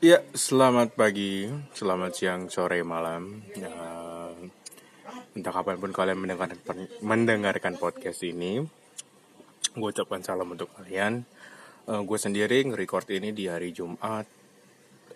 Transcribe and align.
Ya, 0.00 0.24
selamat 0.32 0.96
pagi, 0.96 1.44
selamat 1.76 2.16
siang, 2.16 2.48
sore, 2.48 2.80
malam. 2.80 3.44
Ya, 3.52 3.68
entah 5.36 5.52
kapan 5.52 5.76
pun 5.76 5.92
kalian 5.92 6.16
mendengarkan, 6.16 6.88
mendengarkan 7.04 7.76
podcast 7.76 8.24
ini, 8.24 8.64
gue 9.76 9.88
ucapkan 9.92 10.24
salam 10.24 10.48
untuk 10.48 10.72
kalian. 10.72 11.28
Uh, 11.84 12.00
gue 12.00 12.16
sendiri 12.16 12.64
nge-record 12.64 13.12
ini 13.12 13.36
di 13.36 13.52
hari 13.52 13.76
Jumat 13.76 14.24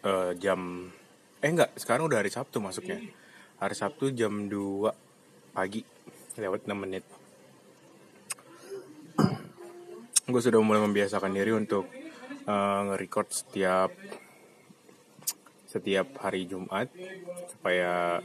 uh, 0.04 0.36
jam 0.36 0.92
eh 1.40 1.48
enggak, 1.48 1.72
sekarang 1.80 2.12
udah 2.12 2.20
hari 2.20 2.28
Sabtu 2.28 2.60
masuknya. 2.60 3.00
Hari 3.64 3.72
Sabtu 3.72 4.12
jam 4.12 4.52
2 4.52 5.56
pagi 5.56 5.80
lewat 6.36 6.68
6 6.68 6.76
menit. 6.76 7.04
gue 10.24 10.40
sudah 10.40 10.56
mulai 10.60 10.80
membiasakan 10.84 11.36
diri 11.36 11.52
untuk 11.52 11.84
uh, 12.48 12.80
nge-record 12.92 13.28
setiap 13.28 13.92
setiap 15.74 16.22
hari 16.22 16.46
Jumat 16.46 16.86
supaya 17.50 18.22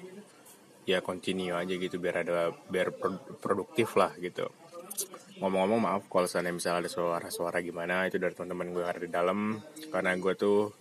ya 0.85 1.01
continue 1.01 1.53
aja 1.53 1.73
gitu 1.73 1.97
biar 1.97 2.21
ada 2.21 2.53
biar 2.69 2.93
produktif 3.41 3.97
lah 3.97 4.13
gitu. 4.21 4.49
Ngomong-ngomong 5.41 5.79
maaf 5.81 6.03
kalau 6.11 6.29
misalnya 6.29 6.53
misalnya 6.53 6.85
ada 6.85 6.91
suara-suara 6.91 7.57
gimana 7.65 8.05
itu 8.05 8.21
dari 8.21 8.35
teman-teman 8.37 8.69
gue 8.69 8.81
yang 8.85 8.91
ada 8.93 9.01
di 9.01 9.11
dalam. 9.11 9.39
Karena 9.89 10.11
gue 10.13 10.33
tuh 10.37 10.73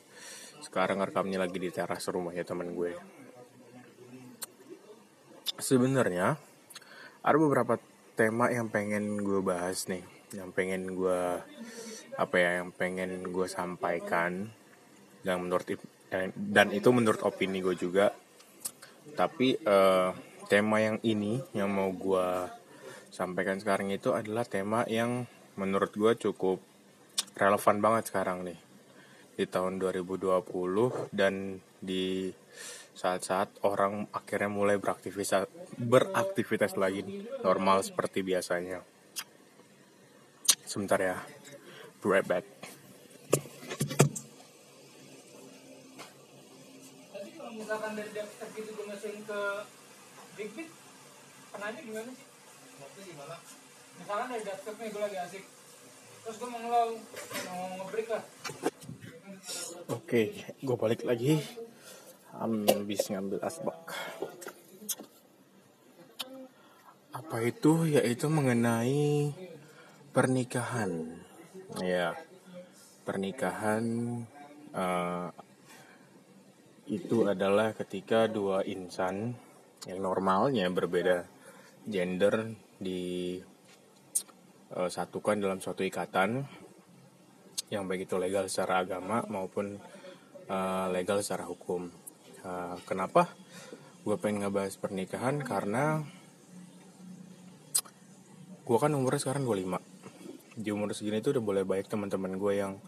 sekarang 0.64 1.00
rekamnya 1.00 1.40
lagi 1.40 1.56
di 1.56 1.70
teras 1.72 2.04
rumahnya 2.10 2.44
teman 2.44 2.74
gue. 2.74 2.92
Sebenarnya 5.56 6.36
ada 7.22 7.36
beberapa 7.38 7.78
tema 8.18 8.50
yang 8.50 8.68
pengen 8.68 9.22
gue 9.24 9.40
bahas 9.40 9.86
nih. 9.86 10.02
Yang 10.34 10.50
pengen 10.52 10.82
gue 10.98 11.20
apa 12.18 12.36
ya 12.36 12.60
yang 12.60 12.74
pengen 12.74 13.30
gue 13.30 13.46
sampaikan. 13.46 14.50
Yang 15.22 15.38
menurut 15.38 15.68
dan 16.34 16.72
itu 16.72 16.88
menurut 16.88 17.20
opini 17.24 17.60
gue 17.60 17.76
juga 17.76 18.12
tapi 19.12 19.56
uh, 19.64 20.12
tema 20.48 20.80
yang 20.80 20.96
ini 21.04 21.40
yang 21.52 21.68
mau 21.68 21.92
gue 21.92 22.48
sampaikan 23.12 23.60
sekarang 23.60 23.92
itu 23.92 24.16
adalah 24.16 24.48
tema 24.48 24.84
yang 24.88 25.28
menurut 25.60 25.92
gue 25.92 26.12
cukup 26.16 26.62
relevan 27.36 27.82
banget 27.82 28.08
sekarang 28.08 28.46
nih 28.46 28.58
di 29.38 29.44
tahun 29.46 29.78
2020 29.78 31.14
dan 31.14 31.62
di 31.78 32.32
saat-saat 32.98 33.62
orang 33.62 34.10
akhirnya 34.10 34.50
mulai 34.50 34.74
beraktivitas 34.74 35.46
beraktivitas 35.78 36.74
lagi 36.74 37.06
normal 37.46 37.86
seperti 37.86 38.26
biasanya. 38.26 38.82
Sebentar 40.66 40.98
ya. 40.98 41.16
Be 42.02 42.06
right 42.10 42.26
back. 42.26 42.77
Misalkan 47.58 47.92
dari 47.98 48.10
depstep 48.14 48.48
gitu 48.54 48.70
gue 48.70 48.86
masukin 48.86 49.22
ke 49.26 49.40
big 50.38 50.50
beat? 50.54 50.70
Penanya 51.50 51.80
gimana 51.82 52.10
sih? 52.14 52.26
Maksudnya 52.78 53.04
gimana 53.10 53.36
misalkan 53.98 54.26
dari 54.30 54.42
depstepnya 54.46 54.86
gue 54.94 55.02
lagi 55.02 55.18
asik. 55.26 55.44
Terus 56.22 56.36
gue 56.38 56.48
mau 56.48 56.60
ngelow 56.62 56.88
mau 57.50 57.60
ngebreak 57.82 58.08
lah. 58.14 58.24
Oke 59.90 60.22
gue 60.62 60.76
balik 60.78 61.02
lagi. 61.02 61.42
Habis 62.38 63.10
ngambil 63.10 63.42
asbak. 63.42 63.82
Apa 67.10 67.36
itu? 67.42 67.82
Yaitu 67.90 68.30
mengenai 68.30 69.34
pernikahan. 70.14 71.18
Ya 71.82 72.14
pernikahan 73.02 73.84
uh, 74.76 75.32
itu 76.88 77.28
adalah 77.28 77.76
ketika 77.76 78.24
dua 78.24 78.64
insan 78.64 79.36
yang 79.84 80.00
normalnya 80.00 80.64
berbeda 80.72 81.28
gender 81.84 82.56
disatukan 82.80 83.44
eh, 85.36 85.42
dalam 85.44 85.60
suatu 85.60 85.84
ikatan 85.84 86.48
yang 87.68 87.84
baik 87.84 88.08
itu 88.08 88.16
legal 88.16 88.48
secara 88.48 88.80
agama 88.80 89.20
maupun 89.28 89.76
uh, 90.48 90.88
legal 90.88 91.20
secara 91.20 91.44
hukum. 91.44 91.92
Uh, 92.40 92.80
kenapa? 92.88 93.28
Gue 94.08 94.16
pengen 94.16 94.48
ngebahas 94.48 94.72
pernikahan 94.80 95.44
karena 95.44 96.00
gue 98.64 98.78
kan 98.80 98.88
umurnya 98.96 99.20
sekarang 99.20 99.44
25 99.44 99.76
di 100.64 100.72
umur 100.72 100.96
segini 100.96 101.20
tuh 101.20 101.36
udah 101.36 101.44
boleh 101.44 101.64
baik 101.68 101.92
teman-teman 101.92 102.40
gue 102.40 102.52
yang 102.56 102.80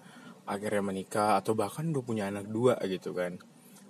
akhirnya 0.49 0.81
menikah 0.81 1.37
atau 1.37 1.53
bahkan 1.53 1.93
udah 1.93 2.05
punya 2.05 2.33
anak 2.33 2.49
dua 2.49 2.81
gitu 2.89 3.13
kan 3.13 3.37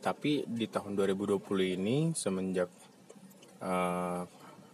tapi 0.01 0.49
di 0.49 0.65
tahun 0.65 0.97
2020 0.97 1.77
ini 1.77 1.97
semenjak 2.17 2.73
uh, 3.61 4.25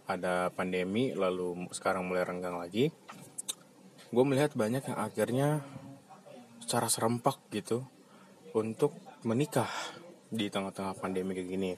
ada 0.07 0.47
pandemi 0.55 1.11
lalu 1.11 1.67
sekarang 1.75 2.07
mulai 2.07 2.23
renggang 2.23 2.55
lagi, 2.55 2.87
gue 4.07 4.23
melihat 4.23 4.55
banyak 4.55 4.87
yang 4.87 4.99
akhirnya 5.03 5.49
secara 6.63 6.87
serempak 6.87 7.43
gitu 7.51 7.83
untuk 8.55 8.95
menikah 9.27 9.67
di 10.31 10.47
tengah-tengah 10.47 10.95
pandemi 10.95 11.35
kayak 11.35 11.49
gini. 11.51 11.71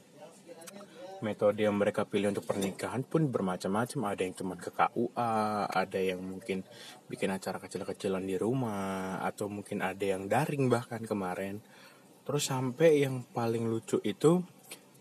Metode 1.19 1.67
yang 1.67 1.75
mereka 1.75 2.07
pilih 2.07 2.31
untuk 2.31 2.47
pernikahan 2.47 3.03
pun 3.03 3.27
bermacam-macam. 3.27 4.15
Ada 4.15 4.21
yang 4.23 4.35
cuma 4.39 4.55
ke 4.55 4.71
KUA, 4.71 5.67
ada 5.67 5.99
yang 5.99 6.23
mungkin 6.23 6.63
bikin 7.11 7.35
acara 7.35 7.59
kecil-kecilan 7.59 8.23
di 8.23 8.39
rumah, 8.39 9.19
atau 9.27 9.51
mungkin 9.51 9.83
ada 9.83 9.99
yang 9.99 10.31
daring 10.31 10.71
bahkan 10.71 11.03
kemarin 11.03 11.59
terus 12.29 12.45
sampai 12.45 13.01
yang 13.01 13.25
paling 13.33 13.65
lucu 13.65 13.97
itu 14.05 14.45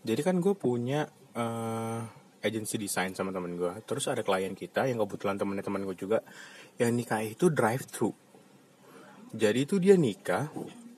jadi 0.01 0.25
kan 0.25 0.41
gue 0.41 0.57
punya 0.57 1.05
uh, 1.37 2.01
agency 2.41 2.81
desain 2.81 3.13
sama 3.13 3.29
temen 3.29 3.53
gue 3.53 3.69
terus 3.85 4.09
ada 4.09 4.25
klien 4.25 4.57
kita 4.57 4.89
yang 4.89 4.97
kebetulan 5.05 5.37
temennya 5.37 5.61
teman 5.61 5.85
gue 5.85 5.93
juga 5.93 6.25
yang 6.81 6.89
nikah 6.97 7.21
itu 7.21 7.53
drive 7.53 7.85
thru 7.85 8.09
jadi 9.29 9.61
itu 9.61 9.77
dia 9.77 9.93
nikah 9.93 10.49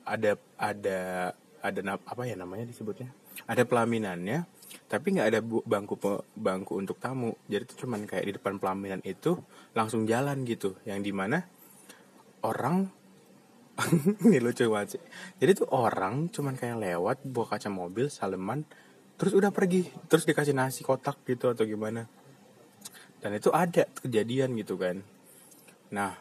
ada 0.07 0.39
ada 0.55 0.99
ada 1.59 1.79
apa 1.99 2.23
ya 2.23 2.35
namanya 2.39 2.63
disebutnya? 2.67 3.11
Ada 3.47 3.67
pelaminannya 3.67 4.47
tapi 4.87 5.15
nggak 5.15 5.27
ada 5.35 5.39
bangku 5.43 5.95
bangku 6.35 6.79
untuk 6.79 6.95
tamu. 6.99 7.35
Jadi 7.51 7.63
itu 7.67 7.75
cuman 7.85 8.07
kayak 8.07 8.25
di 8.27 8.33
depan 8.39 8.55
pelaminan 8.55 9.03
itu 9.03 9.35
langsung 9.75 10.07
jalan 10.07 10.47
gitu. 10.47 10.79
Yang 10.87 10.99
di 11.07 11.13
mana 11.15 11.43
orang 12.47 12.87
ini 14.27 14.39
lucu 14.41 14.65
banget 14.67 14.97
sih. 14.97 15.01
Jadi 15.41 15.51
tuh 15.63 15.67
orang 15.71 16.29
cuman 16.29 16.55
kayak 16.57 16.77
lewat 16.81 17.17
bawa 17.27 17.55
kaca 17.55 17.69
mobil 17.69 18.07
saleman 18.07 18.65
terus 19.15 19.33
udah 19.37 19.53
pergi. 19.53 19.85
Terus 20.09 20.25
dikasih 20.25 20.55
nasi 20.55 20.81
kotak 20.81 21.21
gitu 21.25 21.51
atau 21.51 21.63
gimana. 21.63 22.07
Dan 23.21 23.37
itu 23.37 23.53
ada 23.53 23.85
kejadian 24.01 24.57
gitu 24.57 24.75
kan. 24.81 24.99
Nah 25.93 26.17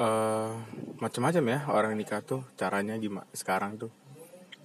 uh, 0.00 0.52
macam-macam 1.00 1.44
ya 1.44 1.58
orang 1.68 1.92
nikah 1.96 2.24
tuh 2.24 2.42
caranya 2.56 2.96
gimana 2.96 3.28
sekarang 3.36 3.76
tuh. 3.76 3.92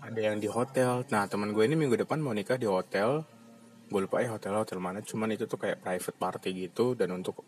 Ada 0.02 0.34
yang 0.34 0.38
di 0.42 0.50
hotel. 0.50 1.06
Nah 1.14 1.28
teman 1.28 1.54
gue 1.54 1.64
ini 1.68 1.78
minggu 1.78 2.00
depan 2.00 2.18
mau 2.24 2.34
nikah 2.34 2.58
di 2.58 2.66
hotel. 2.66 3.22
Gue 3.92 4.08
lupa 4.08 4.24
ya 4.24 4.32
hotel 4.32 4.56
hotel 4.56 4.80
mana. 4.80 5.04
Cuman 5.04 5.36
itu 5.36 5.46
tuh 5.46 5.60
kayak 5.60 5.84
private 5.84 6.18
party 6.18 6.50
gitu. 6.56 6.96
Dan 6.96 7.12
untuk 7.20 7.44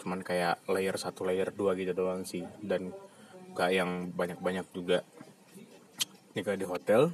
cuman 0.00 0.24
kayak 0.24 0.64
layer 0.66 0.96
satu 0.96 1.28
layer 1.28 1.52
dua 1.52 1.76
gitu 1.76 1.92
doang 1.92 2.24
sih. 2.24 2.42
Dan 2.64 2.90
gak 3.52 3.70
yang 3.70 4.10
banyak-banyak 4.16 4.66
juga. 4.72 5.04
Nikah 6.32 6.56
di 6.56 6.66
hotel. 6.66 7.12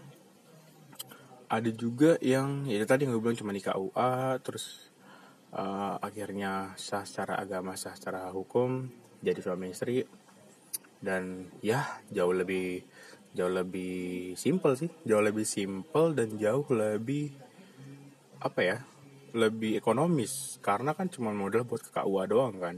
Ada 1.47 1.71
juga 1.75 2.19
yang 2.23 2.67
ya 2.67 2.83
tadi 2.87 3.07
gue 3.07 3.19
bilang 3.23 3.39
cuma 3.39 3.55
nikah 3.55 3.79
UA 3.79 4.43
terus 4.43 4.91
uh, 5.55 5.95
akhirnya 6.03 6.75
sah 6.75 7.07
secara 7.07 7.39
agama 7.39 7.79
sah 7.79 7.95
secara 7.95 8.31
hukum 8.31 8.91
jadi 9.23 9.39
suami 9.43 9.71
istri. 9.71 10.07
Dan 10.99 11.51
ya 11.63 12.03
jauh 12.11 12.35
lebih 12.35 12.83
jauh 13.35 13.53
lebih 13.53 14.35
simple 14.35 14.75
sih. 14.75 14.91
Jauh 15.07 15.23
lebih 15.23 15.47
simple 15.47 16.15
dan 16.15 16.35
jauh 16.35 16.67
lebih 16.71 17.31
apa 18.43 18.61
ya 18.63 18.79
lebih 19.37 19.77
ekonomis 19.77 20.57
karena 20.65 20.97
kan 20.97 21.13
cuma 21.13 21.31
modal 21.31 21.69
buat 21.69 21.85
ke 21.85 21.93
KUA 21.93 22.25
doang 22.33 22.57
kan 22.57 22.77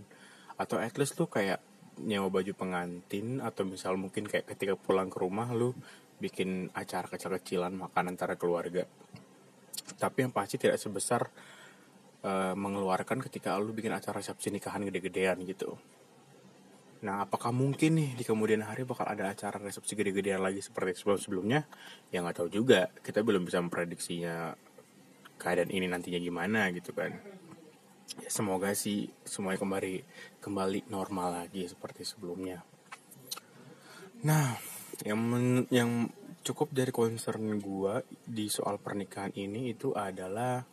atau 0.58 0.82
at 0.82 0.98
least 0.98 1.14
lu 1.22 1.30
kayak 1.30 1.62
nyewa 2.02 2.26
baju 2.30 2.52
pengantin 2.54 3.38
atau 3.38 3.62
misal 3.62 3.94
mungkin 3.94 4.26
kayak 4.26 4.50
ketika 4.50 4.74
pulang 4.74 5.06
ke 5.06 5.22
rumah 5.22 5.46
lu 5.54 5.70
bikin 6.18 6.66
acara 6.74 7.06
kecil-kecilan 7.06 7.70
makan 7.78 8.10
antara 8.10 8.34
keluarga 8.34 8.82
tapi 10.02 10.26
yang 10.26 10.34
pasti 10.34 10.58
tidak 10.58 10.82
sebesar 10.82 11.30
uh, 12.26 12.54
mengeluarkan 12.58 13.22
ketika 13.22 13.54
lu 13.62 13.70
bikin 13.70 13.94
acara 13.94 14.18
resepsi 14.18 14.50
nikahan 14.50 14.82
gede-gedean 14.82 15.38
gitu 15.46 15.78
Nah, 16.98 17.22
apakah 17.22 17.54
mungkin 17.54 17.94
nih 17.94 18.10
di 18.18 18.24
kemudian 18.26 18.66
hari 18.66 18.82
bakal 18.82 19.06
ada 19.06 19.30
acara 19.30 19.62
resepsi 19.62 19.94
gede-gedean 19.94 20.42
lagi 20.42 20.58
seperti 20.58 20.98
sebelum-sebelumnya? 20.98 21.62
Ya 22.10 22.26
nggak 22.26 22.42
tahu 22.42 22.48
juga. 22.50 22.90
Kita 22.90 23.22
belum 23.22 23.46
bisa 23.46 23.62
memprediksinya 23.62 24.50
keadaan 25.38 25.70
ini 25.70 25.86
nantinya 25.86 26.18
gimana 26.18 26.68
gitu 26.74 26.90
kan. 26.92 27.14
Ya, 28.18 28.28
semoga 28.28 28.74
sih 28.74 29.06
semuanya 29.22 29.62
kembali 29.62 29.94
kembali 30.42 30.90
normal 30.90 31.44
lagi 31.44 31.64
seperti 31.70 32.02
sebelumnya. 32.02 32.66
Nah 34.26 34.58
yang 35.06 35.20
men, 35.22 35.46
yang 35.70 36.10
cukup 36.42 36.74
dari 36.74 36.90
concern 36.90 37.62
gue 37.62 37.94
di 38.26 38.50
soal 38.50 38.82
pernikahan 38.82 39.30
ini 39.38 39.70
itu 39.70 39.94
adalah 39.94 40.66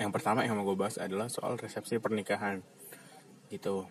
yang 0.00 0.10
pertama 0.10 0.42
yang 0.42 0.56
mau 0.56 0.64
gue 0.64 0.74
bahas 0.80 0.96
adalah 0.98 1.30
soal 1.30 1.54
resepsi 1.60 2.02
pernikahan 2.02 2.58
gitu. 3.52 3.86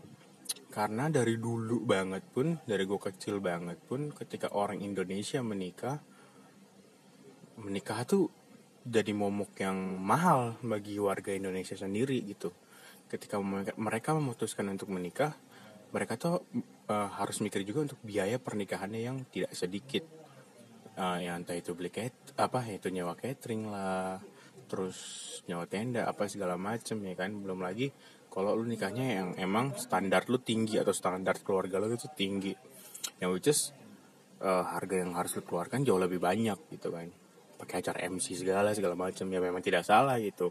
Karena 0.70 1.08
dari 1.10 1.38
dulu 1.38 1.82
banget 1.86 2.26
pun 2.30 2.60
dari 2.66 2.84
gue 2.84 3.00
kecil 3.00 3.40
banget 3.40 3.78
pun 3.86 4.12
ketika 4.12 4.52
orang 4.52 4.82
Indonesia 4.82 5.40
menikah 5.40 6.02
menikah 7.60 8.02
tuh 8.08 8.32
jadi 8.86 9.12
momok 9.12 9.60
yang 9.60 9.78
mahal 10.00 10.56
bagi 10.64 10.96
warga 10.98 11.36
Indonesia 11.36 11.76
sendiri 11.76 12.24
gitu. 12.24 12.54
Ketika 13.10 13.42
mereka 13.76 14.14
memutuskan 14.14 14.70
untuk 14.70 14.94
menikah 14.94 15.34
mereka 15.90 16.22
tuh 16.22 16.46
uh, 16.86 17.10
harus 17.18 17.42
mikir 17.42 17.66
juga 17.66 17.90
untuk 17.90 18.00
biaya 18.06 18.38
pernikahannya 18.38 19.02
yang 19.02 19.18
tidak 19.34 19.58
sedikit. 19.58 20.06
Uh, 21.00 21.18
yang 21.24 21.42
entah 21.42 21.56
itu 21.56 21.72
beli 21.72 21.88
cat 21.88 22.12
apa 22.36 22.60
itu 22.68 22.92
nyawa 22.92 23.16
catering 23.16 23.72
lah 23.72 24.20
terus 24.68 25.00
nyawa 25.48 25.64
tenda 25.64 26.04
apa 26.06 26.30
segala 26.30 26.56
macem 26.56 27.02
ya 27.02 27.16
kan. 27.18 27.34
Belum 27.34 27.60
lagi 27.60 27.90
kalau 28.30 28.54
lu 28.54 28.70
nikahnya 28.70 29.06
yang 29.18 29.30
emang 29.42 29.74
standar 29.76 30.30
lu 30.30 30.38
tinggi 30.40 30.78
atau 30.78 30.94
standar 30.94 31.42
keluarga 31.42 31.81
lu 31.81 31.90
itu 31.90 32.08
tinggi. 32.14 32.54
Yang 33.18 33.31
which 33.34 33.50
is 33.50 33.60
uh, 34.46 34.64
harga 34.70 35.02
yang 35.02 35.18
harus 35.18 35.34
lu 35.36 35.42
keluarkan 35.42 35.81
jauh 35.81 36.00
lebih 36.00 36.22
banyak 36.22 36.60
gitu 36.70 36.94
kan 36.94 37.10
pakai 37.60 37.84
acara 37.84 38.08
MC 38.08 38.40
segala 38.40 38.72
segala 38.72 38.96
macam 38.96 39.28
ya 39.28 39.40
memang 39.44 39.60
tidak 39.60 39.84
salah 39.84 40.16
gitu 40.24 40.50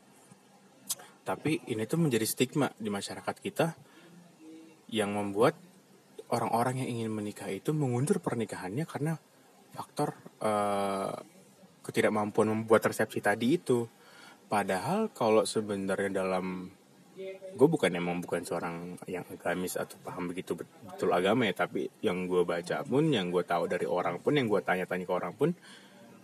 tapi 1.29 1.61
ini 1.69 1.85
tuh 1.85 2.01
menjadi 2.01 2.25
stigma 2.25 2.73
di 2.81 2.89
masyarakat 2.89 3.37
kita 3.37 3.77
yang 4.89 5.13
membuat 5.13 5.53
orang-orang 6.33 6.81
yang 6.81 6.89
ingin 6.89 7.11
menikah 7.13 7.53
itu 7.53 7.77
mengundur 7.77 8.17
pernikahannya 8.25 8.89
karena 8.89 9.13
faktor 9.77 10.17
uh, 10.41 11.13
ketidakmampuan 11.85 12.49
membuat 12.49 12.89
resepsi 12.89 13.21
tadi 13.21 13.61
itu. 13.61 13.85
Padahal 14.49 15.13
kalau 15.13 15.45
sebenarnya 15.45 16.25
dalam 16.25 16.73
gue 17.53 17.69
bukan 17.69 17.93
emang 17.93 18.25
bukan 18.25 18.49
seorang 18.49 18.97
yang 19.05 19.29
agamis 19.29 19.77
atau 19.77 20.01
paham 20.01 20.33
begitu 20.33 20.55
betul 20.57 21.11
agama 21.11 21.45
ya 21.45 21.67
tapi 21.67 21.91
yang 22.01 22.31
gue 22.31 22.47
baca 22.47 22.87
pun 22.87 23.11
yang 23.11 23.35
gue 23.35 23.43
tahu 23.43 23.67
dari 23.67 23.91
orang 23.91 24.23
pun 24.23 24.39
yang 24.39 24.47
gue 24.47 24.63
tanya-tanya 24.63 25.03
ke 25.03 25.11
orang 25.11 25.35
pun 25.35 25.51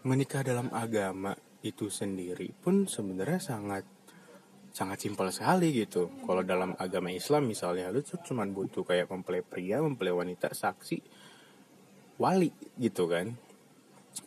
menikah 0.04 0.44
dalam 0.44 0.68
agama 0.68 1.32
itu 1.64 1.88
sendiri 1.88 2.52
pun 2.52 2.84
sebenarnya 2.84 3.40
sangat 3.40 3.84
sangat 4.74 5.00
simpel 5.00 5.32
sekali 5.32 5.72
gitu. 5.72 6.12
Kalau 6.28 6.44
dalam 6.44 6.76
agama 6.76 7.08
Islam 7.08 7.48
misalnya 7.48 7.88
lu 7.88 8.04
tuh 8.04 8.20
cuma 8.20 8.44
butuh 8.44 8.84
kayak 8.84 9.08
mempelai 9.08 9.40
pria, 9.40 9.80
mempelai 9.80 10.12
wanita, 10.12 10.52
saksi, 10.52 11.00
wali 12.20 12.52
gitu 12.76 13.08
kan. 13.08 13.32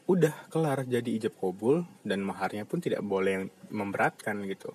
Udah 0.09 0.33
kelar 0.49 0.87
jadi 0.87 1.07
ijab 1.19 1.37
kabul 1.37 1.85
dan 2.01 2.25
maharnya 2.25 2.65
pun 2.65 2.81
tidak 2.81 3.05
boleh 3.05 3.31
yang 3.43 3.45
memberatkan 3.69 4.41
gitu. 4.49 4.73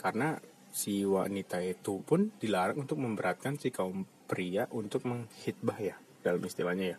Karena 0.00 0.38
si 0.72 1.04
wanita 1.04 1.60
itu 1.60 2.00
pun 2.00 2.32
dilarang 2.40 2.88
untuk 2.88 2.96
memberatkan 2.96 3.60
si 3.60 3.68
kaum 3.68 4.08
pria 4.24 4.64
untuk 4.72 5.04
menghitbah 5.04 5.76
ya 5.76 6.00
dalam 6.24 6.40
istilahnya 6.40 6.96
ya 6.96 6.98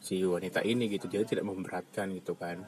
si 0.00 0.24
wanita 0.24 0.64
ini 0.64 0.88
gitu 0.88 1.06
jadi 1.06 1.24
tidak 1.28 1.46
memberatkan 1.46 2.10
gitu 2.16 2.34
kan. 2.34 2.64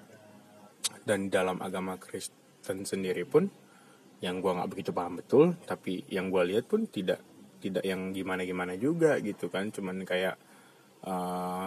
Dan 1.02 1.32
dalam 1.32 1.58
agama 1.64 1.96
Kristen 1.96 2.84
sendiri 2.84 3.25
pun 3.25 3.49
yang 4.23 4.38
gue 4.38 4.52
nggak 4.55 4.70
begitu 4.70 4.90
paham 4.94 5.19
betul 5.19 5.58
tapi 5.67 6.06
yang 6.06 6.31
gue 6.31 6.55
lihat 6.55 6.70
pun 6.70 6.87
tidak 6.87 7.19
tidak 7.58 7.82
yang 7.82 8.14
gimana 8.14 8.46
gimana 8.46 8.79
juga 8.79 9.19
gitu 9.19 9.49
kan. 9.49 9.73
Cuman 9.73 10.05
kayak 10.06 10.37
uh, 11.08 11.67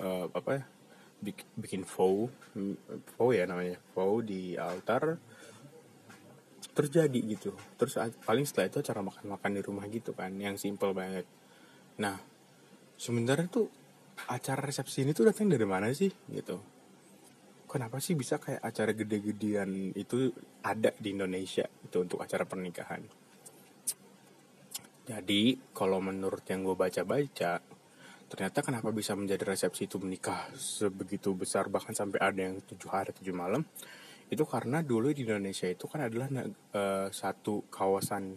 uh, 0.00 0.24
apa 0.32 0.50
ya 0.56 0.64
bikin, 1.20 1.46
bikin 1.56 1.82
faux 1.84 2.32
faux 3.16 3.32
ya 3.32 3.44
namanya 3.48 3.76
faux 3.92 4.24
di 4.24 4.54
altar 4.56 5.16
terjadi 6.76 7.20
gitu. 7.24 7.56
Terus 7.80 7.96
paling 8.24 8.44
setelah 8.44 8.68
itu 8.68 8.84
cara 8.84 9.00
makan 9.00 9.24
makan 9.32 9.50
di 9.56 9.60
rumah 9.64 9.84
gitu 9.88 10.12
kan 10.12 10.32
yang 10.36 10.60
simple 10.60 10.92
banget. 10.92 11.24
Nah 11.96 12.20
sebenarnya 13.00 13.48
tuh 13.48 13.68
acara 14.24 14.60
resepsi 14.64 15.04
ini 15.04 15.12
tuh 15.12 15.28
datang 15.28 15.52
dari 15.52 15.66
mana 15.68 15.92
sih? 15.92 16.08
Gitu. 16.08 16.56
Kenapa 17.66 18.00
sih 18.00 18.16
bisa 18.16 18.40
kayak 18.40 18.62
acara 18.62 18.96
gede-gedean 18.96 19.92
itu 19.92 20.32
ada 20.64 20.94
di 20.96 21.12
Indonesia 21.12 21.66
itu 21.66 21.96
untuk 22.00 22.22
acara 22.22 22.48
pernikahan? 22.48 23.02
Jadi 25.06 25.70
kalau 25.70 26.02
menurut 26.02 26.42
yang 26.50 26.66
gue 26.66 26.74
baca-baca 26.74 27.62
ternyata 28.26 28.58
kenapa 28.58 28.90
bisa 28.90 29.14
menjadi 29.14 29.54
resepsi 29.54 29.86
itu 29.86 30.02
menikah 30.02 30.50
sebegitu 30.58 31.30
besar 31.38 31.70
bahkan 31.70 31.94
sampai 31.94 32.18
ada 32.18 32.40
yang 32.42 32.58
tujuh 32.64 32.90
hari 32.90 33.14
tujuh 33.14 33.34
malam? 33.34 33.62
Itu 34.26 34.42
karena 34.42 34.82
dulu 34.82 35.14
di 35.14 35.22
Indonesia 35.22 35.70
itu 35.70 35.86
kan 35.86 36.10
adalah 36.10 36.26
uh, 36.34 37.06
satu 37.14 37.70
kawasan 37.70 38.34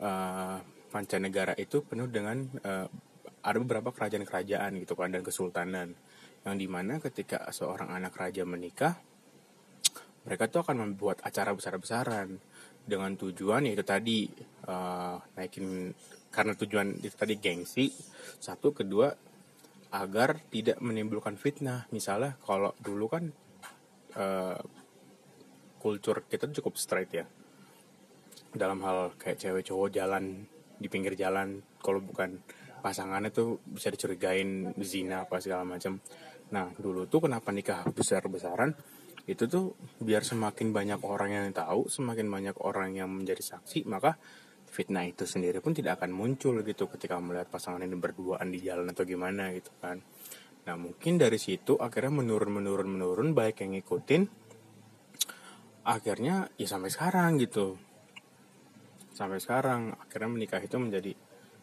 uh, 0.00 0.58
mancanegara 0.92 1.52
itu 1.60 1.84
penuh 1.84 2.08
dengan 2.08 2.40
uh, 2.64 2.88
ada 3.42 3.58
beberapa 3.58 3.90
kerajaan-kerajaan 3.90 4.78
gitu 4.82 4.94
kan 4.94 5.10
dan 5.10 5.26
kesultanan. 5.26 5.94
Yang 6.42 6.56
di 6.58 6.66
mana 6.66 6.98
ketika 6.98 7.46
seorang 7.54 7.94
anak 7.94 8.18
raja 8.18 8.42
menikah 8.42 8.98
mereka 10.22 10.46
tuh 10.46 10.62
akan 10.62 10.76
membuat 10.86 11.18
acara 11.26 11.50
besar-besaran 11.50 12.38
dengan 12.82 13.14
tujuan 13.14 13.66
yaitu 13.66 13.82
tadi 13.86 14.26
uh, 14.66 15.18
naikin 15.38 15.94
karena 16.30 16.54
tujuan 16.58 16.98
itu 16.98 17.14
tadi 17.14 17.38
gengsi 17.38 17.90
satu 18.38 18.74
kedua 18.74 19.10
agar 19.92 20.40
tidak 20.48 20.80
menimbulkan 20.80 21.36
fitnah. 21.36 21.84
Misalnya 21.92 22.40
kalau 22.40 22.72
dulu 22.80 23.06
kan 23.12 23.24
uh, 24.16 24.58
kultur 25.82 26.24
kita 26.30 26.48
cukup 26.48 26.78
straight 26.80 27.12
ya. 27.12 27.26
Dalam 28.52 28.80
hal 28.86 29.12
kayak 29.20 29.42
cewek 29.42 29.68
cowok 29.68 29.92
jalan 29.92 30.48
di 30.80 30.88
pinggir 30.88 31.14
jalan 31.14 31.60
kalau 31.82 32.00
bukan 32.00 32.40
pasangannya 32.82 33.30
tuh 33.30 33.62
bisa 33.62 33.88
dicurigain 33.88 34.74
zina 34.82 35.24
apa 35.24 35.38
segala 35.38 35.62
macam. 35.62 36.02
Nah 36.50 36.68
dulu 36.74 37.06
tuh 37.06 37.30
kenapa 37.30 37.54
nikah 37.54 37.86
besar-besaran? 37.88 38.74
Itu 39.22 39.46
tuh 39.46 39.78
biar 40.02 40.26
semakin 40.26 40.74
banyak 40.74 41.00
orang 41.06 41.30
yang 41.30 41.46
tahu, 41.54 41.86
semakin 41.86 42.26
banyak 42.26 42.58
orang 42.58 42.98
yang 42.98 43.06
menjadi 43.06 43.56
saksi, 43.56 43.86
maka 43.86 44.18
fitnah 44.66 45.06
itu 45.06 45.28
sendiri 45.28 45.62
pun 45.62 45.76
tidak 45.76 46.00
akan 46.00 46.10
muncul 46.10 46.58
gitu 46.64 46.88
ketika 46.90 47.20
melihat 47.22 47.46
pasangan 47.46 47.84
ini 47.84 47.94
berduaan 47.94 48.50
di 48.50 48.58
jalan 48.64 48.90
atau 48.90 49.06
gimana 49.06 49.54
gitu 49.54 49.70
kan. 49.78 50.02
Nah 50.66 50.74
mungkin 50.80 51.20
dari 51.20 51.36
situ 51.36 51.78
akhirnya 51.78 52.24
menurun 52.24 52.50
menurun 52.50 52.88
menurun 52.98 53.28
baik 53.36 53.62
yang 53.62 53.78
ngikutin. 53.78 54.22
Akhirnya 55.82 56.50
ya 56.58 56.66
sampai 56.66 56.90
sekarang 56.90 57.38
gitu. 57.38 57.78
Sampai 59.12 59.38
sekarang 59.38 59.92
akhirnya 59.98 60.30
menikah 60.32 60.62
itu 60.62 60.78
menjadi 60.80 61.12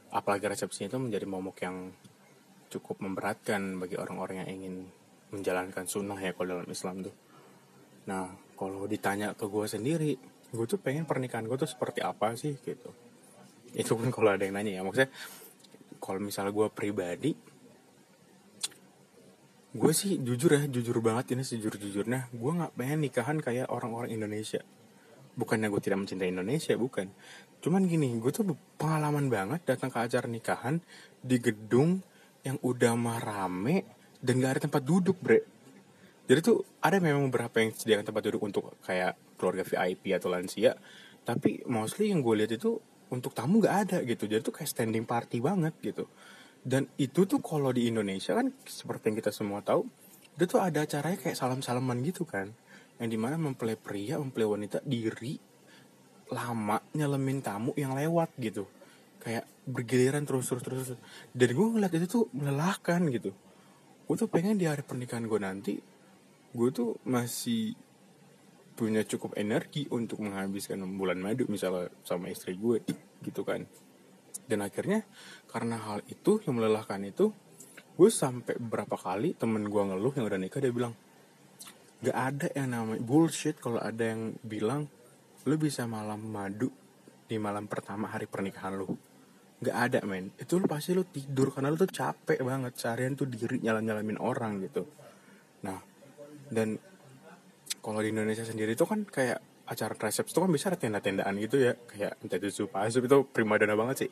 apalagi 0.10 0.50
resepsinya 0.50 0.89
itu 0.89 1.00
menjadi 1.00 1.25
momok 1.30 1.58
yang 1.62 1.94
cukup 2.70 3.01
memberatkan 3.01 3.82
bagi 3.82 3.98
orang-orang 3.98 4.46
yang 4.46 4.50
ingin 4.62 4.75
menjalankan 5.30 5.86
sunnah 5.86 6.18
ya 6.18 6.34
kalau 6.34 6.62
dalam 6.62 6.70
Islam 6.70 7.06
tuh. 7.06 7.16
Nah, 8.10 8.30
kalau 8.58 8.89
ditanya 8.89 9.38
ke 9.38 9.46
gue 9.46 9.66
sendiri, 9.70 10.12
gue 10.50 10.66
tuh 10.66 10.82
pengen 10.82 11.06
pernikahan 11.06 11.46
gue 11.46 11.58
tuh 11.58 11.70
seperti 11.70 12.01
apa 12.01 12.34
sih 12.34 12.58
gitu. 12.62 12.89
Itu 13.74 13.94
pun 13.94 14.10
kalau 14.10 14.34
ada 14.34 14.42
yang 14.42 14.58
nanya 14.58 14.82
ya, 14.82 14.82
maksudnya 14.82 15.13
kalau 16.01 16.18
misalnya 16.18 16.50
gue 16.50 16.68
pribadi, 16.74 17.32
gue 19.70 19.94
sih 19.94 20.18
jujur 20.18 20.58
ya, 20.58 20.62
jujur 20.66 20.98
banget 21.06 21.38
ini 21.38 21.46
sejujur-jujurnya, 21.46 22.34
gue 22.34 22.51
nggak 22.58 22.74
pengen 22.74 23.00
nikahan 23.06 23.38
kayak 23.38 23.70
orang-orang 23.70 24.10
Indonesia. 24.10 24.66
Bukannya 25.38 25.70
gue 25.70 25.82
tidak 25.86 26.01
mencintai 26.01 26.34
Indonesia, 26.34 26.74
bukan. 26.74 27.13
Cuman 27.60 27.84
gini, 27.92 28.16
gue 28.16 28.32
tuh 28.32 28.56
pengalaman 28.80 29.28
banget 29.28 29.68
datang 29.68 29.92
ke 29.92 30.00
acara 30.00 30.28
nikahan 30.32 30.80
di 31.20 31.38
gedung 31.44 32.00
yang 32.48 32.56
udah 32.63 32.96
mah 32.96 33.20
rame 33.20 33.84
dan 34.24 34.39
gak 34.39 34.51
ada 34.56 34.62
tempat 34.68 34.82
duduk 34.84 35.20
bre. 35.20 35.44
Jadi 36.30 36.39
tuh 36.39 36.63
ada 36.80 37.01
memang 37.04 37.28
beberapa 37.28 37.60
yang 37.60 37.75
sediakan 37.75 38.06
tempat 38.08 38.24
duduk 38.32 38.42
untuk 38.48 38.63
kayak 38.86 39.18
keluarga 39.36 39.68
VIP 39.68 40.16
atau 40.16 40.32
lansia. 40.32 40.78
Tapi 41.28 41.68
mostly 41.68 42.16
yang 42.16 42.24
gue 42.24 42.36
lihat 42.39 42.56
itu 42.56 42.80
untuk 43.12 43.36
tamu 43.36 43.60
gak 43.60 43.75
ada 43.89 43.98
gitu. 44.08 44.30
Jadi 44.30 44.39
tuh 44.39 44.56
kayak 44.56 44.70
standing 44.70 45.04
party 45.04 45.44
banget 45.44 45.75
gitu. 45.84 46.08
Dan 46.63 46.88
itu 46.96 47.28
tuh 47.28 47.44
kalau 47.44 47.75
di 47.75 47.92
Indonesia 47.92 48.36
kan 48.36 48.56
seperti 48.63 49.12
yang 49.12 49.18
kita 49.20 49.32
semua 49.36 49.60
tahu 49.60 49.84
itu 50.39 50.48
tuh 50.48 50.63
ada 50.63 50.88
acaranya 50.88 51.20
kayak 51.20 51.36
salam-salaman 51.36 52.00
gitu 52.08 52.24
kan. 52.24 52.56
Yang 53.04 53.10
di 53.16 53.20
mana 53.20 53.36
mempelai 53.36 53.75
pria 53.75 54.16
mempelai 54.16 54.48
wanita 54.48 54.80
diri 54.88 55.49
lama 56.29 56.77
nyelemin 56.93 57.41
tamu 57.41 57.71
yang 57.75 57.98
lewat 57.98 58.33
gitu. 58.38 58.69
Kayak 59.19 59.45
bergiliran 59.67 60.24
terus 60.25 60.50
terus 60.50 60.63
terus 60.63 60.88
dan 61.36 61.50
gue 61.51 61.67
ngeliat 61.75 61.93
itu 61.93 62.07
tuh 62.07 62.25
melelahkan 62.31 63.03
gitu. 63.12 63.36
Gue 64.09 64.15
tuh 64.17 64.29
pengen 64.31 64.57
di 64.57 64.65
hari 64.65 64.81
pernikahan 64.81 65.25
gue 65.29 65.39
nanti 65.41 65.74
gue 66.50 66.69
tuh 66.74 66.98
masih 67.05 67.77
punya 68.74 69.03
cukup 69.03 69.36
energi 69.36 69.86
untuk 69.91 70.24
menghabiskan 70.24 70.81
bulan 70.95 71.19
madu 71.19 71.45
misalnya 71.51 71.91
sama 72.07 72.31
istri 72.31 72.55
gue 72.55 72.81
gitu 73.21 73.43
kan. 73.43 73.67
Dan 74.50 74.65
akhirnya 74.65 75.05
karena 75.51 75.77
hal 75.77 76.01
itu 76.09 76.41
yang 76.48 76.57
melelahkan 76.57 77.03
itu 77.05 77.29
gue 78.00 78.09
sampai 78.09 78.55
berapa 78.55 78.95
kali 78.95 79.36
temen 79.36 79.67
gue 79.67 79.83
ngeluh 79.83 80.15
yang 80.15 80.25
udah 80.31 80.39
nikah 80.39 80.63
dia 80.63 80.71
bilang 80.71 80.95
gak 82.00 82.15
ada 82.15 82.48
yang 82.55 82.71
namanya 82.71 83.03
bullshit 83.03 83.59
kalau 83.59 83.75
ada 83.83 84.15
yang 84.15 84.39
bilang 84.39 84.88
lu 85.48 85.55
bisa 85.55 85.88
malam 85.88 86.19
madu 86.19 86.67
di 87.29 87.38
malam 87.38 87.69
pertama 87.69 88.10
hari 88.10 88.25
pernikahan 88.25 88.75
lu. 88.75 88.89
Gak 89.60 89.75
ada 89.75 90.00
men. 90.08 90.34
Itu 90.39 90.58
lu 90.58 90.65
pasti 90.65 90.96
lu 90.96 91.05
tidur 91.05 91.51
karena 91.53 91.69
lu 91.69 91.77
tuh 91.77 91.91
capek 91.91 92.41
banget. 92.41 92.74
Seharian 92.75 93.13
tuh 93.13 93.29
diri 93.29 93.62
nyalam 93.62 93.86
nyalamin 93.86 94.17
orang 94.19 94.60
gitu. 94.65 94.84
Nah 95.63 95.79
dan 96.50 96.79
kalau 97.79 98.00
di 98.03 98.12
Indonesia 98.12 98.43
sendiri 98.43 98.74
itu 98.75 98.84
kan 98.84 99.05
kayak 99.08 99.39
acara 99.69 99.93
resepsi 99.93 100.34
itu 100.34 100.41
kan 100.41 100.50
bisa 100.50 100.74
ada 100.74 100.79
tenda-tendaan 100.81 101.36
gitu 101.38 101.62
ya. 101.62 101.77
Kayak 101.77 102.17
entah 102.25 102.38
itu 102.41 102.65
zupa 102.65 102.84
asup 102.88 103.05
itu 103.05 103.17
primadona 103.29 103.77
banget 103.77 104.08
sih. 104.08 104.12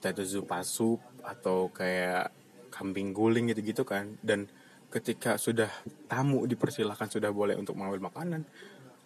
Entah 0.00 0.10
itu 0.16 0.40
sup 0.64 1.00
atau 1.20 1.68
kayak 1.70 2.32
kambing 2.72 3.12
guling 3.12 3.52
gitu-gitu 3.52 3.84
kan. 3.84 4.16
Dan 4.24 4.48
ketika 4.88 5.36
sudah 5.36 5.68
tamu 6.06 6.46
dipersilahkan 6.46 7.10
sudah 7.10 7.34
boleh 7.34 7.58
untuk 7.58 7.74
mengambil 7.74 8.08
makanan 8.08 8.46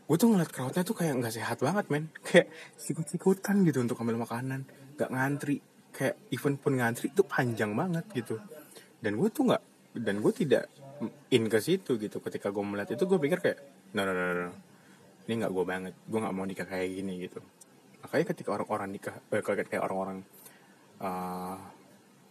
gue 0.09 0.17
tuh 0.17 0.33
ngeliat 0.33 0.49
crowdnya 0.49 0.83
tuh 0.89 0.97
kayak 0.97 1.21
nggak 1.21 1.35
sehat 1.37 1.61
banget 1.61 1.93
men. 1.93 2.09
Kayak 2.25 2.49
sikut-sikutan 2.81 3.61
gitu 3.69 3.85
untuk 3.85 4.01
ambil 4.01 4.25
makanan. 4.25 4.65
Nggak 4.97 5.11
ngantri. 5.13 5.57
Kayak 5.93 6.17
event 6.33 6.57
pun 6.57 6.73
ngantri 6.81 7.13
itu 7.13 7.23
panjang 7.29 7.77
banget 7.77 8.09
gitu. 8.17 8.41
Dan 9.05 9.21
gue 9.21 9.29
tuh 9.29 9.53
nggak 9.53 9.63
dan 10.01 10.17
gue 10.25 10.33
tidak 10.33 10.73
in 11.29 11.45
ke 11.53 11.61
situ 11.61 12.01
gitu. 12.01 12.25
Ketika 12.25 12.49
gue 12.49 12.65
melihat 12.65 12.97
itu 12.97 13.05
gue 13.05 13.19
pikir 13.21 13.39
kayak 13.45 13.59
no 13.93 14.09
no 14.09 14.13
no 14.17 14.25
no 14.33 14.51
ini 15.29 15.45
nggak 15.45 15.53
gue 15.53 15.65
banget. 15.69 15.95
Gue 16.09 16.19
nggak 16.25 16.35
mau 16.35 16.49
nikah 16.49 16.65
kayak 16.65 16.89
gini 16.89 17.29
gitu. 17.29 17.45
Makanya 18.01 18.25
ketika 18.33 18.57
orang-orang 18.57 18.89
nikah 18.97 19.15
eh, 19.29 19.45
kayak 19.45 19.85
orang-orang 19.85 20.25
uh, 21.05 21.57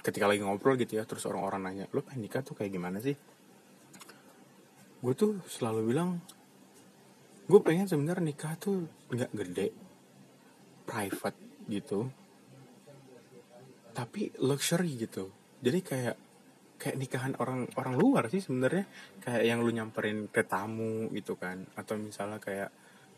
ketika 0.02 0.26
lagi 0.26 0.42
ngobrol 0.42 0.80
gitu 0.80 0.98
ya 0.98 1.04
terus 1.04 1.28
orang-orang 1.28 1.62
nanya 1.68 1.86
lo 1.92 2.00
pengen 2.02 2.26
nikah 2.26 2.42
tuh 2.42 2.58
kayak 2.58 2.74
gimana 2.74 2.98
sih? 2.98 3.14
Gue 4.98 5.14
tuh 5.14 5.38
selalu 5.46 5.94
bilang 5.94 6.18
gue 7.48 7.60
pengen 7.64 7.88
sebenarnya 7.88 8.28
nikah 8.28 8.60
tuh 8.60 8.84
nggak 9.08 9.32
gede 9.32 9.68
private 10.84 11.40
gitu. 11.72 12.12
Tapi 13.96 14.36
luxury 14.44 15.00
gitu. 15.00 15.32
Jadi 15.64 15.80
kayak 15.84 16.16
kayak 16.78 16.96
nikahan 17.02 17.34
orang 17.40 17.66
orang 17.80 17.96
luar 17.96 18.28
sih 18.28 18.44
sebenarnya. 18.44 18.86
Kayak 19.24 19.44
yang 19.48 19.60
lu 19.64 19.72
nyamperin 19.72 20.28
ke 20.28 20.44
tamu 20.44 21.08
gitu 21.16 21.40
kan. 21.40 21.64
Atau 21.76 21.96
misalnya 22.00 22.40
kayak 22.40 22.70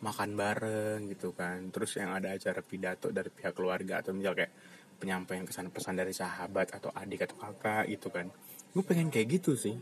makan 0.01 0.38
bareng 0.38 1.09
gitu 1.09 1.33
kan. 1.33 1.74
Terus 1.74 1.98
yang 1.98 2.13
ada 2.13 2.33
acara 2.33 2.62
pidato 2.62 3.09
dari 3.09 3.29
pihak 3.33 3.53
keluarga. 3.57 4.01
Atau 4.05 4.13
misal 4.13 4.38
kayak 4.38 4.53
penyampaian 5.01 5.43
kesan 5.43 5.74
pesan 5.74 5.98
dari 5.98 6.13
sahabat 6.13 6.69
atau 6.74 6.93
adik 6.93 7.25
atau 7.27 7.38
kakak 7.38 7.89
gitu 7.91 8.07
kan. 8.13 8.29
Gue 8.71 8.86
pengen 8.86 9.09
kayak 9.09 9.41
gitu 9.41 9.57
sih 9.57 9.75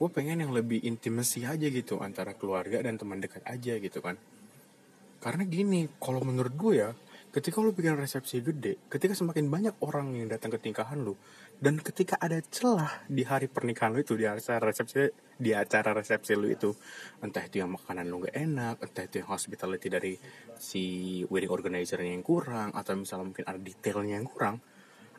gue 0.00 0.08
pengen 0.08 0.40
yang 0.40 0.56
lebih 0.56 0.80
intimasi 0.80 1.44
aja 1.44 1.68
gitu 1.68 2.00
antara 2.00 2.32
keluarga 2.32 2.80
dan 2.80 2.96
teman 2.96 3.20
dekat 3.20 3.44
aja 3.44 3.76
gitu 3.76 4.00
kan. 4.00 4.16
Karena 5.20 5.44
gini 5.44 5.84
kalau 6.00 6.24
menurut 6.24 6.56
gue 6.56 6.74
ya 6.80 6.90
ketika 7.30 7.62
lu 7.62 7.70
bikin 7.70 7.94
resepsi 7.94 8.42
gede 8.42 8.90
ketika 8.90 9.14
semakin 9.14 9.46
banyak 9.46 9.74
orang 9.86 10.18
yang 10.18 10.26
datang 10.26 10.50
ke 10.50 10.58
nikahan 10.66 10.98
lu 10.98 11.14
dan 11.62 11.78
ketika 11.78 12.18
ada 12.18 12.42
celah 12.42 13.06
di 13.06 13.22
hari 13.22 13.46
pernikahan 13.46 13.94
lu 13.94 14.02
itu 14.02 14.18
di 14.18 14.26
acara 14.26 14.58
resepsi 14.58 15.14
di 15.38 15.54
acara 15.54 15.94
resepsi 15.94 16.34
lu 16.34 16.50
itu 16.50 16.74
entah 17.22 17.46
itu 17.46 17.62
yang 17.62 17.70
makanan 17.70 18.10
lu 18.10 18.26
gak 18.26 18.34
enak 18.34 18.82
entah 18.82 19.04
itu 19.06 19.22
yang 19.22 19.30
hospitality 19.30 19.86
dari 19.86 20.12
si 20.58 20.82
wedding 21.30 21.54
organizer 21.54 22.02
yang 22.02 22.26
kurang 22.26 22.74
atau 22.74 22.98
misalnya 22.98 23.30
mungkin 23.30 23.46
ada 23.46 23.60
detailnya 23.62 24.14
yang 24.18 24.26
kurang 24.26 24.58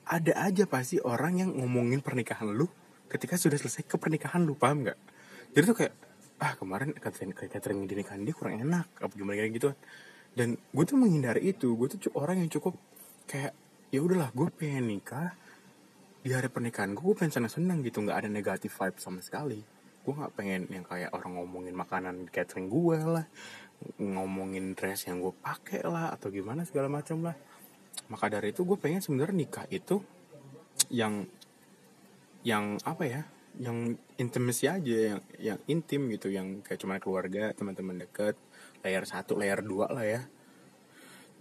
ada 0.03 0.33
aja 0.35 0.67
pasti 0.67 0.99
orang 0.99 1.39
yang 1.39 1.55
ngomongin 1.55 2.03
pernikahan 2.03 2.51
lu 2.51 2.67
ketika 3.11 3.35
sudah 3.35 3.59
selesai 3.59 3.83
ke 3.83 3.99
pernikahan 3.99 4.47
lu 4.47 4.55
paham 4.55 4.87
nggak? 4.87 4.99
Jadi 5.51 5.63
tuh 5.67 5.75
kayak 5.75 5.93
ah 6.41 6.55
kemarin 6.55 6.95
catering 6.95 7.35
catering 7.35 7.79
di 7.85 7.93
nikahan 7.99 8.23
dia 8.23 8.33
kurang 8.33 8.57
enak 8.57 8.87
apa 8.97 9.13
gimana 9.13 9.45
gitu 9.45 9.75
dan 10.31 10.55
gue 10.55 10.83
tuh 10.87 10.95
menghindari 10.95 11.51
itu. 11.51 11.75
Gue 11.75 11.91
tuh 11.91 11.99
orang 12.15 12.39
yang 12.39 12.49
cukup 12.49 12.79
kayak 13.27 13.51
ya 13.91 13.99
udahlah 13.99 14.31
gue 14.31 14.47
pengen 14.55 14.87
nikah. 14.87 15.35
Di 16.21 16.37
hari 16.37 16.53
pernikahan 16.53 16.93
gue, 16.93 17.11
pengen 17.17 17.33
senang 17.33 17.49
senang 17.49 17.77
gitu 17.81 17.97
nggak 18.05 18.25
ada 18.25 18.29
negatif 18.29 18.77
vibe 18.77 19.01
sama 19.01 19.19
sekali. 19.25 19.59
Gue 20.05 20.13
nggak 20.15 20.33
pengen 20.37 20.69
yang 20.69 20.85
kayak 20.85 21.11
orang 21.11 21.35
ngomongin 21.35 21.75
makanan 21.75 22.29
catering 22.31 22.69
gue 22.69 22.97
lah 23.01 23.25
ngomongin 23.97 24.77
dress 24.77 25.09
yang 25.09 25.17
gue 25.17 25.33
pakai 25.41 25.81
lah 25.89 26.13
atau 26.13 26.29
gimana 26.29 26.61
segala 26.63 26.87
macam 26.87 27.25
lah. 27.25 27.35
Maka 28.07 28.29
dari 28.29 28.53
itu 28.53 28.63
gue 28.63 28.77
pengen 28.77 29.01
sebenarnya 29.01 29.35
nikah 29.35 29.65
itu 29.73 29.99
yang 30.93 31.25
yang 32.41 32.81
apa 32.81 33.03
ya 33.05 33.21
yang 33.59 33.99
intimasi 34.15 34.71
aja 34.71 34.97
yang 35.15 35.21
yang 35.37 35.59
intim 35.67 36.07
gitu 36.07 36.31
yang 36.31 36.63
kayak 36.63 36.79
cuma 36.79 36.97
keluarga 37.03 37.51
teman-teman 37.51 37.99
deket 38.07 38.39
layar 38.81 39.03
satu 39.03 39.35
layar 39.37 39.61
dua 39.61 39.91
lah 39.91 40.05
ya. 40.07 40.21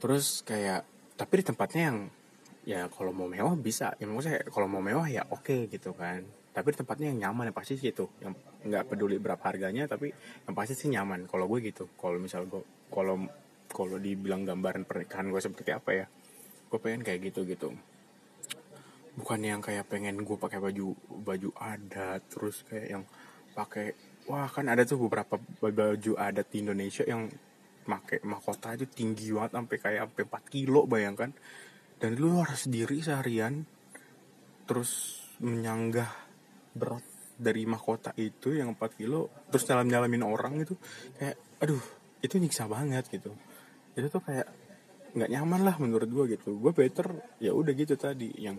Terus 0.01 0.43
kayak 0.43 0.85
tapi 1.15 1.41
di 1.41 1.45
tempatnya 1.47 1.83
yang 1.93 1.99
ya 2.67 2.81
kalau 2.93 3.15
mau 3.15 3.31
mewah 3.31 3.55
bisa. 3.57 3.95
Ya 3.97 4.11
maksudnya 4.11 4.45
kalau 4.51 4.67
mau 4.67 4.83
mewah 4.83 5.07
ya 5.07 5.25
oke 5.31 5.47
okay, 5.47 5.61
gitu 5.71 5.95
kan. 5.95 6.27
Tapi 6.51 6.75
di 6.75 6.79
tempatnya 6.83 7.15
yang 7.15 7.31
nyaman 7.31 7.55
yang 7.55 7.57
pasti 7.57 7.79
sih 7.79 7.95
itu 7.95 8.11
yang 8.21 8.35
nggak 8.61 8.93
peduli 8.93 9.17
berapa 9.17 9.41
harganya 9.41 9.87
tapi 9.89 10.13
yang 10.45 10.55
pasti 10.59 10.75
sih 10.75 10.91
nyaman. 10.91 11.31
Kalau 11.31 11.47
gue 11.47 11.63
gitu. 11.63 11.89
Kalau 11.95 12.19
misal 12.19 12.45
gue 12.51 12.61
kalau 12.91 13.23
kalau 13.71 13.97
dibilang 14.03 14.43
gambaran 14.43 14.83
pernikahan 14.83 15.31
gue 15.31 15.41
seperti 15.41 15.71
apa 15.71 15.91
ya 15.95 16.07
gue 16.71 16.79
pengen 16.79 17.03
kayak 17.03 17.31
gitu 17.31 17.43
gitu 17.47 17.75
bukan 19.19 19.41
yang 19.43 19.61
kayak 19.63 19.91
pengen 19.91 20.23
gue 20.23 20.37
pakai 20.39 20.63
baju 20.63 20.95
baju 21.27 21.51
adat 21.59 22.23
terus 22.31 22.63
kayak 22.67 22.87
yang 22.87 23.05
pakai 23.55 23.93
wah 24.31 24.47
kan 24.47 24.71
ada 24.71 24.87
tuh 24.87 25.03
beberapa 25.07 25.39
baju 25.59 26.13
adat 26.15 26.47
di 26.55 26.63
Indonesia 26.63 27.03
yang 27.03 27.27
pakai 27.81 28.23
mahkota 28.23 28.79
itu 28.79 28.87
tinggi 28.87 29.35
banget 29.35 29.59
sampai 29.59 29.77
kayak 29.83 30.01
sampai 30.07 30.23
4 30.29 30.55
kilo 30.55 30.81
bayangkan. 30.87 31.31
Dan 32.01 32.17
lu 32.17 32.41
harus 32.41 32.65
sendiri 32.65 33.03
seharian 33.03 33.67
terus 34.65 35.21
menyanggah 35.43 36.09
berat 36.73 37.05
dari 37.41 37.67
mahkota 37.67 38.15
itu 38.17 38.55
yang 38.55 38.79
4 38.79 39.01
kilo 39.01 39.33
terus 39.51 39.67
dalam 39.67 39.89
nyalamin 39.91 40.23
orang 40.23 40.63
itu 40.63 40.77
kayak 41.19 41.37
aduh 41.61 41.83
itu 42.23 42.39
nyiksa 42.39 42.71
banget 42.71 43.11
gitu. 43.11 43.35
Itu 43.97 44.07
tuh 44.07 44.23
kayak 44.23 44.49
nggak 45.11 45.31
nyaman 45.35 45.61
lah 45.67 45.77
menurut 45.83 46.09
gue 46.09 46.39
gitu. 46.39 46.57
Gue 46.57 46.71
better 46.71 47.37
ya 47.43 47.51
udah 47.51 47.73
gitu 47.75 47.99
tadi 47.99 48.31
yang 48.39 48.57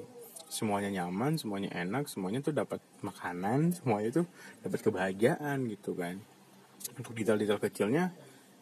semuanya 0.51 0.91
nyaman 0.91 1.39
semuanya 1.39 1.71
enak 1.71 2.11
semuanya 2.11 2.43
tuh 2.43 2.51
dapat 2.51 2.83
makanan 2.99 3.71
semuanya 3.71 4.19
tuh 4.19 4.25
dapat 4.59 4.79
kebahagiaan 4.83 5.63
gitu 5.71 5.95
kan. 5.95 6.19
Untuk 6.99 7.15
detail-detail 7.15 7.63
kecilnya 7.63 8.11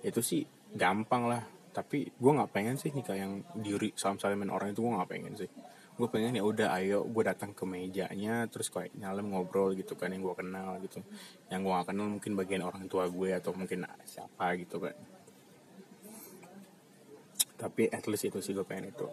itu 0.06 0.22
sih 0.22 0.46
gampang 0.78 1.26
lah. 1.26 1.42
Tapi 1.74 2.14
gue 2.14 2.32
nggak 2.38 2.54
pengen 2.54 2.78
sih 2.78 2.94
nikah 2.94 3.18
yang 3.18 3.42
diri 3.58 3.90
salam 3.98 4.22
salamin 4.22 4.54
orang 4.54 4.70
itu 4.70 4.86
gue 4.86 4.94
nggak 4.94 5.10
pengen 5.10 5.34
sih. 5.34 5.50
Gue 5.98 6.08
pengen 6.14 6.38
ya 6.38 6.46
udah 6.46 6.78
ayo 6.78 7.10
gue 7.10 7.24
datang 7.26 7.58
ke 7.58 7.66
mejanya 7.66 8.46
terus 8.54 8.70
kayak 8.70 8.94
nyalem 8.94 9.34
ngobrol 9.34 9.74
gitu 9.74 9.98
kan 9.98 10.14
yang 10.14 10.22
gue 10.22 10.36
kenal 10.38 10.78
gitu. 10.86 11.02
Yang 11.50 11.60
gue 11.66 11.72
gak 11.74 11.88
kenal 11.90 12.06
mungkin 12.06 12.32
bagian 12.38 12.64
orang 12.70 12.86
tua 12.86 13.10
gue 13.10 13.34
atau 13.34 13.52
mungkin 13.58 13.90
siapa 14.06 14.54
gitu 14.62 14.78
kan. 14.78 14.94
Tapi 17.60 17.90
at 17.90 18.06
least 18.06 18.30
itu 18.30 18.40
sih 18.46 18.54
gue 18.54 18.64
pengen 18.64 18.94
itu 18.94 19.10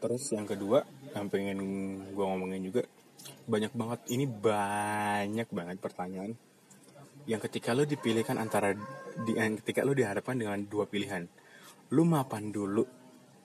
terus 0.00 0.32
yang 0.32 0.48
kedua 0.48 0.82
yang 1.12 1.28
pengen 1.28 1.58
gue 2.10 2.24
ngomongin 2.24 2.64
juga 2.64 2.82
banyak 3.44 3.72
banget 3.74 4.00
ini 4.14 4.24
banyak 4.24 5.48
banget 5.50 5.76
pertanyaan. 5.82 6.32
Yang 7.28 7.40
ketika 7.50 7.76
lo 7.76 7.84
dipilihkan 7.84 8.40
antara 8.40 8.72
di 9.26 9.36
yang 9.36 9.60
ketika 9.60 9.84
lo 9.84 9.92
dihadapkan 9.92 10.40
dengan 10.40 10.64
dua 10.64 10.88
pilihan 10.88 11.28
lo 11.90 12.02
mapan 12.06 12.54
dulu 12.54 12.86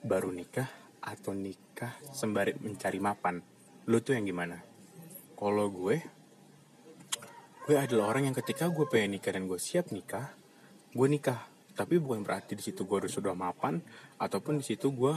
baru 0.06 0.30
nikah 0.30 0.70
atau 1.02 1.34
nikah 1.34 1.98
sembari 2.14 2.56
mencari 2.56 2.98
mapan? 3.02 3.42
Lo 3.90 4.00
tuh 4.00 4.16
yang 4.16 4.24
gimana? 4.24 4.62
Kalau 5.36 5.66
gue 5.68 5.96
gue 7.66 7.76
adalah 7.76 8.14
orang 8.14 8.30
yang 8.30 8.36
ketika 8.38 8.70
gue 8.70 8.86
pengen 8.86 9.18
nikah 9.18 9.34
dan 9.34 9.50
gue 9.50 9.58
siap 9.58 9.90
nikah 9.92 10.32
gue 10.96 11.08
nikah. 11.10 11.52
Tapi 11.76 12.00
bukan 12.00 12.24
berarti 12.24 12.56
di 12.56 12.64
situ 12.64 12.88
gue 12.88 13.04
sudah 13.04 13.36
mapan 13.36 13.76
ataupun 14.16 14.62
di 14.62 14.64
situ 14.64 14.88
gue 14.96 15.12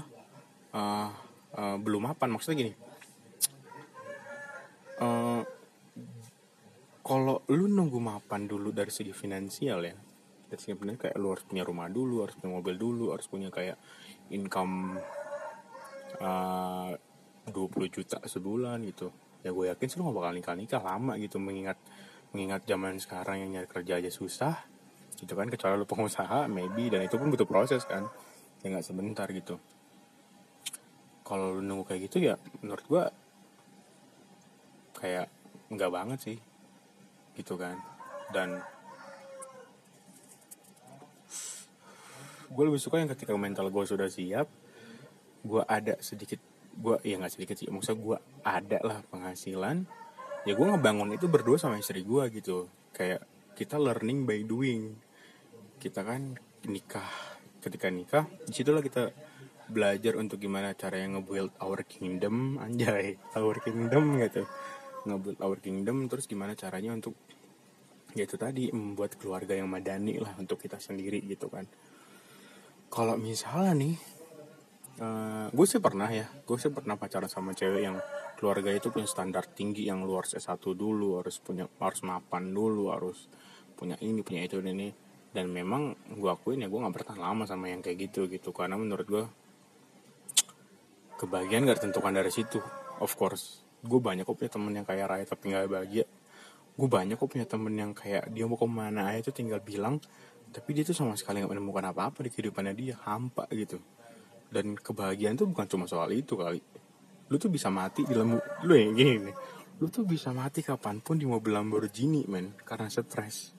uh, 0.75 1.09
uh, 1.55 1.77
belum 1.79 2.11
mapan. 2.11 2.29
Maksudnya 2.35 2.57
gini. 2.67 2.73
Uh, 4.99 5.41
kalau 6.99 7.41
lu 7.49 7.65
nunggu 7.65 7.97
mapan 7.97 8.45
dulu 8.45 8.69
dari 8.69 8.91
segi 8.93 9.15
finansial 9.15 9.81
ya 9.81 9.95
dari 10.45 10.59
segi 10.59 10.75
finansial 10.77 11.09
kayak 11.09 11.17
lu 11.17 11.33
harus 11.33 11.45
punya 11.47 11.63
rumah 11.63 11.87
dulu 11.89 12.27
harus 12.27 12.35
punya 12.37 12.51
mobil 12.53 12.75
dulu 12.75 13.15
harus 13.15 13.25
punya 13.25 13.49
kayak 13.49 13.79
income 14.29 14.99
uh, 16.19 16.91
20 17.49 17.95
juta 17.95 18.17
sebulan 18.21 18.83
gitu. 18.89 19.09
Ya 19.41 19.55
gue 19.55 19.71
yakin 19.71 19.87
sih 19.87 19.97
lu 19.97 20.11
gak 20.11 20.17
bakal 20.19 20.31
nikah 20.35 20.55
nikah 20.59 20.81
lama 20.83 21.15
gitu 21.15 21.39
mengingat 21.39 21.79
mengingat 22.35 22.67
zaman 22.67 22.99
sekarang 22.99 23.41
yang 23.41 23.49
nyari 23.57 23.67
kerja 23.71 23.97
aja 24.03 24.11
susah 24.11 24.55
gitu 25.15 25.33
kan. 25.33 25.47
Kecuali 25.47 25.79
lu 25.79 25.87
pengusaha 25.87 26.45
maybe 26.51 26.91
dan 26.91 27.07
itu 27.07 27.15
pun 27.15 27.31
butuh 27.31 27.47
proses 27.47 27.87
kan. 27.87 28.05
Ya 28.59 28.75
nggak 28.75 28.83
sebentar 28.83 29.25
gitu 29.31 29.55
kalau 31.29 31.53
lu 31.53 31.61
nunggu 31.61 31.85
kayak 31.85 32.09
gitu 32.09 32.33
ya 32.33 32.35
menurut 32.65 32.81
gue 32.89 33.03
kayak 34.97 35.29
nggak 35.69 35.91
banget 35.93 36.19
sih 36.19 36.37
gitu 37.37 37.53
kan. 37.53 37.77
Dan 38.33 38.57
gue 42.49 42.63
lebih 42.65 42.81
suka 42.81 42.97
yang 42.97 43.13
ketika 43.13 43.37
mental 43.37 43.69
gue 43.69 43.85
sudah 43.85 44.09
siap 44.09 44.49
gue 45.45 45.61
ada 45.69 45.95
sedikit 46.01 46.41
gue 46.73 46.97
ya 47.05 47.21
nggak 47.21 47.33
sedikit 47.37 47.55
sih 47.55 47.69
maksudnya 47.69 48.01
gue 48.01 48.17
ada 48.41 48.79
lah 48.81 48.99
penghasilan 49.07 49.85
ya 50.43 50.53
gue 50.57 50.65
ngebangun 50.65 51.13
itu 51.13 51.29
berdua 51.29 51.61
sama 51.61 51.77
istri 51.77 52.01
gue 52.01 52.23
gitu. 52.33 52.65
Kayak 52.95 53.23
kita 53.53 53.77
learning 53.77 54.25
by 54.25 54.41
doing. 54.43 54.97
Kita 55.79 56.03
kan 56.03 56.35
nikah 56.67 57.07
ketika 57.59 57.87
nikah 57.91 58.25
di 58.47 58.55
situlah 58.55 58.79
kita 58.79 59.11
belajar 59.69 60.17
untuk 60.17 60.41
gimana 60.41 60.73
cara 60.73 60.99
yang 60.99 61.21
nge-build 61.21 61.53
our 61.61 61.81
kingdom 61.85 62.35
anjay 62.65 63.15
our 63.37 63.57
kingdom 63.61 64.17
gitu. 64.19 64.43
Nge-build 65.05 65.39
our 65.39 65.57
kingdom 65.61 66.09
terus 66.11 66.25
gimana 66.25 66.57
caranya 66.57 66.91
untuk 66.93 67.13
ya 68.17 68.25
itu 68.25 68.35
tadi 68.41 68.73
membuat 68.73 69.21
keluarga 69.21 69.53
yang 69.53 69.69
madani 69.69 70.17
lah 70.17 70.33
untuk 70.41 70.57
kita 70.57 70.81
sendiri 70.81 71.21
gitu 71.29 71.47
kan. 71.47 71.69
Kalau 72.89 73.15
misalnya 73.21 73.73
nih 73.77 73.95
uh, 74.97 75.47
gue 75.53 75.65
sih 75.69 75.77
pernah 75.77 76.09
ya 76.09 76.25
gue 76.25 76.57
sih 76.57 76.73
pernah 76.73 76.97
pacaran 76.97 77.29
sama 77.29 77.53
cewek 77.53 77.81
yang 77.85 77.97
keluarga 78.39 78.73
itu 78.73 78.89
punya 78.89 79.05
standar 79.05 79.45
tinggi 79.45 79.85
yang 79.85 80.01
luar 80.07 80.25
S1 80.25 80.57
dulu 80.73 81.19
harus 81.21 81.37
punya 81.43 81.67
harus 81.77 82.01
mapan 82.01 82.49
dulu 82.49 82.89
harus 82.89 83.27
punya 83.77 83.95
ini 84.01 84.19
punya 84.25 84.43
itu 84.43 84.59
dan 84.59 84.75
ini. 84.75 84.89
Dan 85.29 85.53
memang 85.53 85.93
gue 86.09 86.25
akuin 86.25 86.65
ya 86.65 86.67
gue 86.67 86.79
nggak 86.81 86.95
bertahan 86.95 87.21
lama 87.21 87.45
sama 87.45 87.69
yang 87.69 87.85
kayak 87.85 88.09
gitu 88.09 88.25
gitu. 88.25 88.49
Karena 88.49 88.75
menurut 88.75 89.05
gue 89.05 89.25
kebahagiaan 91.19 91.67
gak 91.67 91.83
ditentukan 91.83 92.15
dari 92.15 92.31
situ. 92.31 92.63
Of 93.03 93.19
course 93.19 93.69
gue 93.79 93.99
banyak 93.99 94.27
kok 94.27 94.35
punya 94.35 94.51
temen 94.51 94.71
yang 94.75 94.83
kayak 94.87 95.07
raya 95.07 95.25
tapi 95.27 95.51
nggak 95.51 95.71
bahagia. 95.71 96.05
Gue 96.75 96.87
banyak 96.87 97.15
kok 97.15 97.29
punya 97.31 97.47
temen 97.47 97.73
yang 97.75 97.91
kayak 97.95 98.31
dia 98.31 98.43
mau 98.47 98.59
ke 98.59 98.67
mana 98.67 99.11
aja 99.11 99.31
tuh 99.31 99.35
tinggal 99.39 99.63
bilang 99.63 99.99
tapi 100.49 100.73
dia 100.73 100.83
tuh 100.83 100.97
sama 100.97 101.13
sekali 101.13 101.39
nggak 101.39 101.51
menemukan 101.53 101.93
apa-apa 101.93 102.25
di 102.25 102.29
kehidupannya 102.33 102.73
dia 102.75 102.95
hampa 103.07 103.47
gitu. 103.51 103.79
Dan 104.49 104.75
kebahagiaan 104.75 105.37
tuh 105.37 105.47
bukan 105.47 105.67
cuma 105.69 105.85
soal 105.85 106.09
itu 106.11 106.33
kali. 106.35 106.59
Lu 107.29 107.37
tuh 107.37 107.53
bisa 107.53 107.69
mati 107.69 108.03
di 108.03 108.15
lembu 108.17 108.41
lu 108.65 108.73
yang 108.73 108.97
gini 108.97 109.29
nih. 109.29 109.35
Lu 109.79 109.87
tuh 109.87 110.03
bisa 110.03 110.35
mati 110.35 110.59
kapan 110.59 110.99
pun 110.99 111.15
di 111.15 111.23
mobil 111.23 111.55
Lamborghini 111.55 112.27
men 112.27 112.51
karena 112.67 112.91
stres 112.91 113.58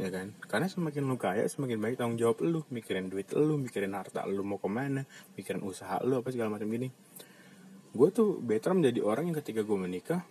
ya 0.00 0.08
kan? 0.08 0.32
Karena 0.48 0.66
semakin 0.66 1.04
lu 1.04 1.20
kaya 1.20 1.44
semakin 1.44 1.76
baik 1.76 2.00
tanggung 2.00 2.16
jawab 2.16 2.40
lu. 2.40 2.64
Mikirin 2.72 3.12
duit 3.12 3.28
lu 3.36 3.60
mikirin 3.60 3.92
harta 3.92 4.24
lu 4.24 4.40
mau 4.40 4.56
ke 4.56 4.68
mana 4.72 5.04
mikirin 5.36 5.60
usaha 5.60 6.00
lu 6.00 6.16
apa 6.24 6.32
segala 6.32 6.56
macam 6.56 6.72
gini. 6.72 6.88
Gue 7.92 8.08
tuh 8.08 8.40
better 8.40 8.72
menjadi 8.72 9.04
orang 9.04 9.28
yang 9.28 9.36
ketika 9.44 9.60
gue 9.60 9.76
menikah 9.76 10.24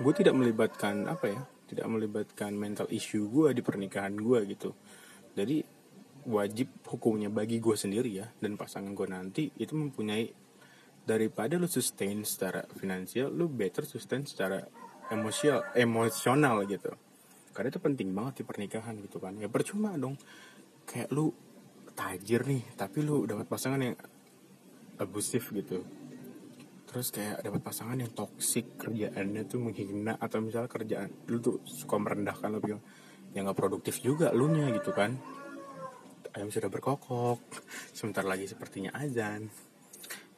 gue 0.00 0.12
tidak 0.16 0.32
melibatkan 0.32 1.04
apa 1.06 1.26
ya 1.28 1.42
tidak 1.68 1.86
melibatkan 1.86 2.56
mental 2.56 2.88
issue 2.88 3.28
gue 3.28 3.52
di 3.52 3.60
pernikahan 3.60 4.16
gue 4.16 4.40
gitu. 4.48 4.72
Jadi 5.36 5.60
wajib 6.24 6.72
hukumnya 6.88 7.28
bagi 7.28 7.60
gue 7.60 7.76
sendiri 7.76 8.08
ya 8.08 8.26
dan 8.40 8.56
pasangan 8.56 8.96
gue 8.96 9.08
nanti 9.08 9.52
itu 9.60 9.76
mempunyai 9.76 10.32
daripada 11.04 11.60
lu 11.60 11.68
sustain 11.68 12.24
secara 12.24 12.64
finansial 12.80 13.28
lu 13.28 13.44
better 13.52 13.84
sustain 13.84 14.24
secara 14.24 14.64
emosional 15.12 15.60
emosional 15.76 16.64
gitu 16.64 16.96
karena 17.54 17.70
itu 17.70 17.78
penting 17.80 18.10
banget 18.10 18.42
di 18.42 18.44
pernikahan 18.44 18.98
gitu 18.98 19.22
kan. 19.22 19.38
Ya 19.38 19.46
percuma 19.46 19.94
dong. 19.94 20.18
Kayak 20.84 21.14
lu 21.14 21.30
tajir 21.94 22.42
nih 22.42 22.74
tapi 22.74 23.06
lu 23.06 23.22
dapat 23.24 23.46
pasangan 23.46 23.78
yang 23.78 23.96
abusif 24.98 25.54
gitu. 25.54 25.86
Terus 26.90 27.14
kayak 27.14 27.46
dapat 27.46 27.62
pasangan 27.62 27.94
yang 28.02 28.10
toksik 28.10 28.74
kerjaannya 28.78 29.46
tuh 29.46 29.62
menghina 29.62 30.18
atau 30.18 30.42
misalnya 30.42 30.66
kerjaan 30.66 31.08
lu 31.30 31.38
tuh 31.38 31.62
suka 31.62 31.96
merendahkan 31.96 32.50
lo 32.50 32.58
bilang 32.58 32.82
ya 33.34 33.42
nggak 33.42 33.58
produktif 33.58 34.02
juga 34.02 34.34
lu 34.34 34.50
nya 34.50 34.74
gitu 34.74 34.90
kan. 34.90 35.14
Ayam 36.34 36.50
sudah 36.50 36.66
berkokok 36.66 37.38
sebentar 37.94 38.26
lagi 38.26 38.50
sepertinya 38.50 38.90
azan. 38.98 39.46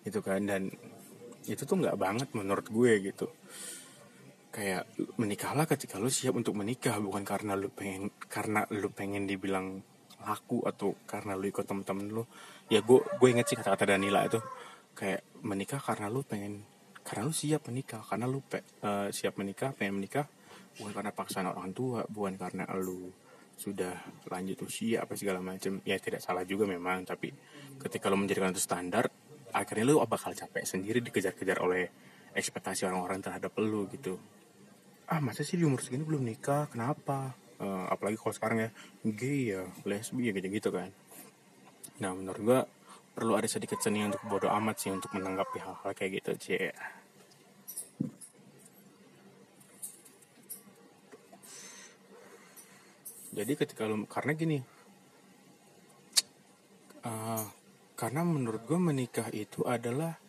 Gitu 0.05 0.21
kan 0.21 0.45
dan 0.45 0.69
itu 1.49 1.63
tuh 1.65 1.77
nggak 1.81 1.97
banget 1.97 2.29
menurut 2.37 2.67
gue 2.69 2.93
gitu 3.09 3.27
kayak 4.57 4.89
menikahlah 5.21 5.69
ketika 5.69 6.01
lu 6.01 6.09
siap 6.09 6.33
untuk 6.33 6.57
menikah 6.57 6.97
bukan 6.97 7.29
karena 7.29 7.53
lu 7.53 7.69
pengen 7.69 8.09
karena 8.25 8.65
lu 8.73 8.89
pengen 8.89 9.29
dibilang 9.29 9.85
laku 10.25 10.65
atau 10.65 10.97
karena 11.05 11.37
lu 11.37 11.53
ikut 11.53 11.69
temen-temen 11.69 12.09
lu. 12.09 12.25
Ya 12.73 12.81
gue 12.81 13.05
gue 13.05 13.29
inget 13.29 13.53
sih 13.53 13.57
kata-kata 13.61 13.93
Danila 13.93 14.25
itu 14.25 14.41
kayak 14.97 15.45
menikah 15.45 15.77
karena 15.77 16.09
lu 16.09 16.25
pengen 16.25 16.65
karena 17.05 17.29
lu 17.29 17.37
siap 17.37 17.69
menikah 17.69 18.01
karena 18.01 18.25
lu 18.25 18.41
pe, 18.41 18.65
uh, 18.81 19.13
siap 19.13 19.37
menikah 19.37 19.77
pengen 19.77 20.01
menikah 20.01 20.25
bukan 20.81 20.93
karena 20.97 21.13
paksaan 21.13 21.53
orang 21.53 21.77
tua 21.77 22.09
bukan 22.09 22.41
karena 22.41 22.65
lu 22.81 23.13
sudah 23.57 23.93
lanjut 24.33 24.65
usia 24.65 25.05
apa 25.05 25.17
segala 25.17 25.41
macam 25.45 25.85
ya 25.85 26.01
tidak 26.01 26.25
salah 26.25 26.49
juga 26.49 26.65
memang 26.65 27.05
tapi 27.05 27.29
ketika 27.81 28.09
lu 28.09 28.17
menjadikan 28.21 28.57
itu 28.57 28.61
standar 28.61 29.09
akhirnya 29.53 29.85
lu 29.85 30.01
bakal 30.05 30.33
capek 30.33 30.65
sendiri 30.65 31.05
dikejar-kejar 31.05 31.61
oleh 31.61 31.89
ekspektasi 32.37 32.85
orang-orang 32.89 33.21
terhadap 33.25 33.53
lu 33.61 33.89
gitu 33.89 34.17
ah 35.07 35.21
masa 35.23 35.47
sih 35.47 35.59
di 35.59 35.65
umur 35.67 35.83
segini 35.83 36.03
belum 36.03 36.23
nikah? 36.27 36.67
Kenapa? 36.71 37.35
Uh, 37.57 37.89
apalagi 37.89 38.21
kalau 38.21 38.35
sekarang 38.37 38.59
ya 38.69 38.71
gay 39.07 39.57
ya 39.57 39.63
lesbi 39.89 40.29
ya 40.29 40.33
gitu 40.35 40.49
gitu 40.51 40.69
kan. 40.75 40.91
Nah 42.03 42.13
menurut 42.13 42.41
gua 42.43 42.61
perlu 43.17 43.33
ada 43.33 43.49
sedikit 43.49 43.81
seni 43.81 44.05
untuk 44.05 44.21
bodoh 44.29 44.53
amat 44.61 44.77
sih 44.77 44.93
untuk 44.93 45.09
menanggapi 45.17 45.57
hal-hal 45.57 45.93
kayak 45.97 46.21
gitu 46.21 46.37
cie 46.37 46.69
jadi 53.33 53.53
ketika 53.57 53.89
lu 53.89 54.05
karena 54.05 54.37
gini 54.37 54.59
uh, 57.09 57.45
karena 57.97 58.21
menurut 58.21 58.69
gue 58.69 58.77
menikah 58.77 59.33
itu 59.33 59.65
adalah 59.65 60.21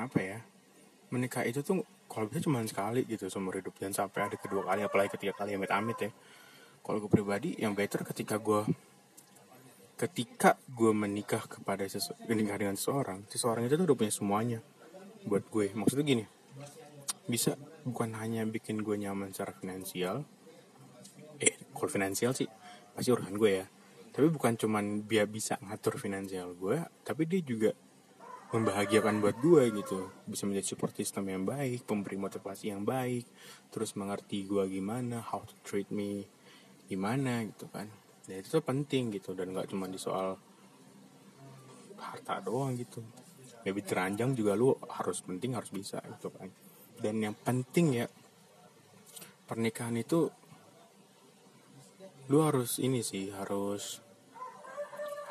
apa 0.00 0.18
ya 0.20 0.40
menikah 1.12 1.44
itu 1.44 1.60
tuh 1.60 1.84
kalau 2.08 2.24
bisa 2.26 2.40
cuma 2.40 2.64
sekali 2.64 3.04
gitu 3.04 3.28
seumur 3.28 3.60
hidup. 3.60 3.76
Jangan 3.76 4.08
sampai 4.08 4.32
ada 4.32 4.36
kedua 4.40 4.64
kali 4.64 4.80
apalagi 4.82 5.12
ketiga 5.14 5.36
kali 5.36 5.54
amit-amit 5.54 5.98
ya. 6.00 6.10
Kalau 6.80 7.04
gue 7.04 7.10
pribadi 7.12 7.52
yang 7.60 7.76
better 7.76 8.00
ketika 8.00 8.40
gue 8.40 8.64
ketika 9.98 10.56
gue 10.72 10.94
menikah 10.94 11.42
kepada 11.44 11.84
sesu 11.84 12.14
menikah 12.30 12.54
dengan 12.54 12.78
seseorang 12.78 13.26
seseorang 13.26 13.66
itu 13.66 13.74
tuh 13.76 13.86
udah 13.92 13.96
punya 13.98 14.12
semuanya 14.14 14.58
buat 15.28 15.44
gue. 15.52 15.76
Maksudnya 15.76 16.04
gini 16.06 16.24
bisa 17.28 17.60
bukan 17.84 18.16
hanya 18.16 18.48
bikin 18.48 18.80
gue 18.80 18.96
nyaman 18.96 19.36
secara 19.36 19.52
finansial 19.52 20.24
eh 21.38 21.54
kalau 21.76 21.90
finansial 21.92 22.32
sih 22.32 22.48
pasti 22.96 23.12
urusan 23.12 23.36
gue 23.36 23.52
ya. 23.62 23.66
Tapi 24.16 24.26
bukan 24.32 24.56
cuman 24.58 25.04
biar 25.04 25.28
bisa 25.28 25.60
ngatur 25.60 26.00
finansial 26.00 26.56
gue 26.56 26.80
tapi 27.04 27.28
dia 27.28 27.44
juga 27.44 27.76
membahagiakan 28.48 29.20
buat 29.20 29.36
gue 29.44 29.68
gitu. 29.76 30.08
Bisa 30.24 30.48
menjadi 30.48 30.72
support 30.72 30.96
system 30.96 31.28
yang 31.28 31.44
baik 31.44 31.84
pemberi 31.84 32.16
motivasi 32.16 32.72
yang 32.72 32.82
baik 32.84 33.28
terus 33.68 33.92
mengerti 34.00 34.48
gue 34.48 34.64
gimana 34.68 35.20
how 35.20 35.44
to 35.44 35.52
treat 35.60 35.88
me 35.92 36.24
gimana 36.88 37.44
gitu 37.44 37.68
kan. 37.68 37.88
Ya 38.28 38.40
itu 38.40 38.48
tuh 38.48 38.64
penting 38.64 39.12
gitu 39.12 39.36
dan 39.36 39.52
nggak 39.52 39.68
cuma 39.72 39.88
di 39.88 40.00
soal 40.00 40.36
harta 42.00 42.40
doang 42.40 42.72
gitu. 42.76 43.04
Lebih 43.68 43.84
teranjang 43.84 44.32
juga 44.32 44.56
lu 44.56 44.72
harus 44.88 45.20
penting 45.20 45.52
harus 45.52 45.68
bisa 45.68 46.00
gitu 46.00 46.32
kan. 46.32 46.48
Dan 46.98 47.20
yang 47.20 47.36
penting 47.36 48.00
ya 48.00 48.06
pernikahan 49.44 49.96
itu 50.00 50.28
lu 52.28 52.38
harus 52.44 52.80
ini 52.80 53.00
sih 53.00 53.32
harus 53.32 54.04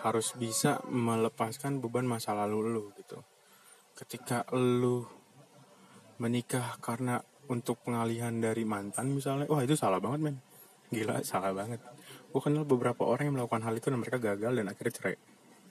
harus 0.07 0.33
bisa 0.39 0.79
melepaskan 0.87 1.83
beban 1.83 2.07
masa 2.07 2.31
lalu 2.31 2.71
lu 2.71 2.83
gitu. 2.95 3.19
Ketika 3.97 4.47
lu 4.55 5.03
menikah 6.17 6.79
karena 6.79 7.19
untuk 7.47 7.79
pengalihan 7.83 8.33
dari 8.39 8.63
mantan 8.63 9.13
misalnya 9.13 9.47
wah 9.51 9.61
itu 9.63 9.75
salah 9.75 9.99
banget 9.99 10.19
men. 10.23 10.37
Gila 10.87 11.19
salah 11.27 11.51
banget. 11.51 11.83
Gue 12.31 12.39
kenal 12.39 12.63
beberapa 12.63 13.03
orang 13.03 13.31
yang 13.31 13.35
melakukan 13.35 13.63
hal 13.67 13.75
itu 13.75 13.91
dan 13.91 13.99
mereka 13.99 14.17
gagal 14.19 14.51
dan 14.55 14.65
akhirnya 14.71 14.93
cerai. 14.95 15.17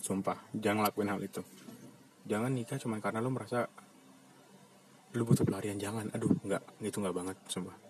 Sumpah 0.01 0.39
jangan 0.53 0.85
lakuin 0.85 1.09
hal 1.09 1.21
itu. 1.25 1.41
Jangan 2.29 2.53
nikah 2.53 2.77
cuma 2.77 3.01
karena 3.01 3.25
lo 3.25 3.33
merasa 3.33 3.65
lu 5.17 5.25
butuh 5.25 5.49
pelarian 5.49 5.81
jangan. 5.81 6.13
Aduh 6.13 6.37
nggak. 6.45 6.85
Itu 6.85 7.01
nggak 7.01 7.17
banget 7.17 7.37
sumpah 7.49 7.86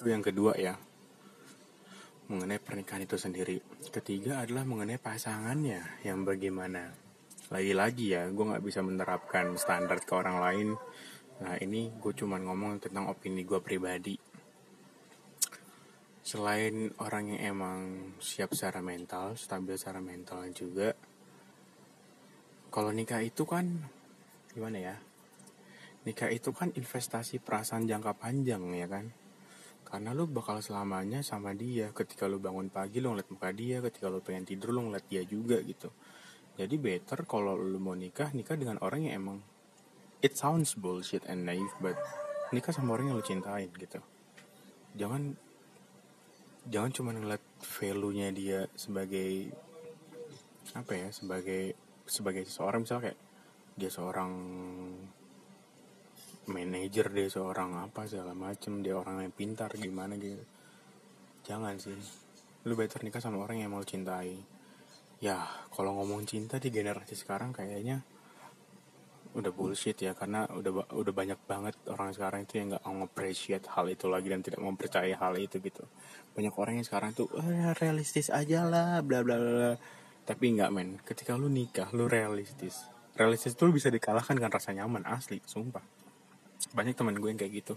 itu 0.00 0.08
yang 0.08 0.24
kedua 0.24 0.56
ya. 0.56 0.80
Mengenai 2.32 2.56
pernikahan 2.56 3.04
itu 3.04 3.20
sendiri. 3.20 3.60
Ketiga 3.92 4.40
adalah 4.40 4.64
mengenai 4.64 4.96
pasangannya 4.96 6.00
yang 6.08 6.24
bagaimana. 6.24 6.88
Lagi-lagi 7.52 8.16
ya 8.16 8.24
gue 8.32 8.40
nggak 8.48 8.64
bisa 8.64 8.80
menerapkan 8.80 9.60
standar 9.60 10.00
ke 10.00 10.16
orang 10.16 10.40
lain. 10.40 10.68
Nah 11.44 11.60
ini 11.60 11.92
gue 12.00 12.16
cuma 12.16 12.40
ngomong 12.40 12.80
tentang 12.80 13.12
opini 13.12 13.44
gue 13.44 13.60
pribadi. 13.60 14.16
selain 16.20 16.94
orang 17.02 17.34
yang 17.34 17.58
emang 17.58 17.78
siap 18.22 18.54
secara 18.54 18.78
mental 18.78 19.34
stabil 19.34 19.74
secara 19.74 19.98
mental 19.98 20.46
juga 20.54 20.94
kalau 22.70 22.94
nikah 22.94 23.18
itu 23.18 23.42
kan 23.42 23.66
gimana 24.54 24.78
ya? 24.78 24.96
Nikah 26.06 26.30
itu 26.30 26.54
kan 26.54 26.70
investasi 26.70 27.42
perasaan 27.42 27.90
jangka 27.90 28.14
panjang 28.14 28.62
ya 28.78 28.86
kan 28.86 29.10
karena 29.86 30.14
lu 30.14 30.30
bakal 30.30 30.62
selamanya 30.62 31.24
sama 31.24 31.50
dia. 31.56 31.90
Ketika 31.90 32.30
lu 32.30 32.38
bangun 32.38 32.70
pagi 32.70 33.02
lu 33.02 33.10
ngeliat 33.10 33.28
muka 33.32 33.50
dia. 33.50 33.82
Ketika 33.82 34.06
lu 34.06 34.22
pengen 34.22 34.46
tidur 34.46 34.70
lu 34.70 34.86
ngeliat 34.86 35.06
dia 35.10 35.22
juga 35.26 35.58
gitu. 35.64 35.90
Jadi 36.54 36.74
better 36.76 37.24
kalau 37.24 37.56
lu 37.56 37.80
mau 37.80 37.96
nikah 37.96 38.30
nikah 38.36 38.54
dengan 38.54 38.78
orang 38.84 39.08
yang 39.08 39.24
emang 39.24 39.38
it 40.20 40.36
sounds 40.36 40.76
bullshit 40.76 41.24
and 41.24 41.48
naive 41.48 41.72
but 41.80 41.96
nikah 42.52 42.70
sama 42.74 42.94
orang 42.94 43.10
yang 43.10 43.16
lu 43.18 43.24
cintain 43.24 43.70
gitu. 43.74 43.98
Jangan 44.94 45.34
jangan 46.68 46.90
cuma 46.92 47.10
ngeliat 47.16 47.42
value-nya 47.64 48.28
dia 48.36 48.60
sebagai 48.76 49.48
apa 50.76 50.92
ya 50.94 51.08
sebagai 51.10 51.74
sebagai 52.04 52.42
seseorang. 52.44 52.84
Misalnya 52.84 53.10
kayak 53.10 53.20
dia 53.80 53.90
seorang 53.90 54.32
manajer 56.48 57.12
dia 57.12 57.28
seorang 57.28 57.76
apa 57.76 58.08
segala 58.08 58.32
macem 58.32 58.80
dia 58.80 58.96
orang 58.96 59.28
yang 59.28 59.34
pintar 59.34 59.68
gimana 59.76 60.16
gitu. 60.16 60.40
Jangan 61.44 61.76
sih. 61.76 61.96
Lu 62.64 62.76
better 62.76 63.04
nikah 63.04 63.20
sama 63.20 63.44
orang 63.44 63.60
yang 63.60 63.72
mau 63.72 63.84
cintai. 63.84 64.40
Ya 65.20 65.44
kalau 65.76 66.00
ngomong 66.00 66.24
cinta 66.24 66.56
di 66.56 66.72
generasi 66.72 67.12
sekarang 67.12 67.52
kayaknya 67.52 68.00
udah 69.30 69.52
bullshit 69.54 69.94
ya 69.94 70.10
karena 70.10 70.42
udah 70.50 70.90
udah 70.90 71.12
banyak 71.14 71.38
banget 71.46 71.78
orang 71.86 72.10
sekarang 72.10 72.50
itu 72.50 72.58
yang 72.58 72.74
nggak 72.74 72.82
appreciate 72.82 73.62
hal 73.70 73.86
itu 73.86 74.10
lagi 74.10 74.26
dan 74.26 74.42
tidak 74.42 74.58
mempercayai 74.64 75.14
hal 75.14 75.36
itu 75.36 75.60
gitu. 75.60 75.84
Banyak 76.34 76.54
orang 76.56 76.80
yang 76.80 76.86
sekarang 76.88 77.14
tuh 77.14 77.28
eh, 77.36 77.76
realistis 77.78 78.32
aja 78.32 78.66
lah 78.66 79.04
bla 79.04 79.22
bla 79.22 79.36
bla 79.38 79.72
tapi 80.24 80.56
nggak 80.56 80.70
men. 80.72 80.98
Ketika 81.04 81.36
lu 81.36 81.46
nikah 81.52 81.92
lu 81.94 82.08
realistis. 82.10 82.82
Realistis 83.14 83.54
tuh 83.54 83.70
bisa 83.70 83.92
dikalahkan 83.92 84.34
dengan 84.34 84.50
rasa 84.50 84.72
nyaman 84.72 85.04
asli 85.04 85.38
sumpah 85.44 85.99
banyak 86.76 86.94
teman 86.96 87.16
gue 87.16 87.28
yang 87.32 87.40
kayak 87.40 87.54
gitu. 87.64 87.74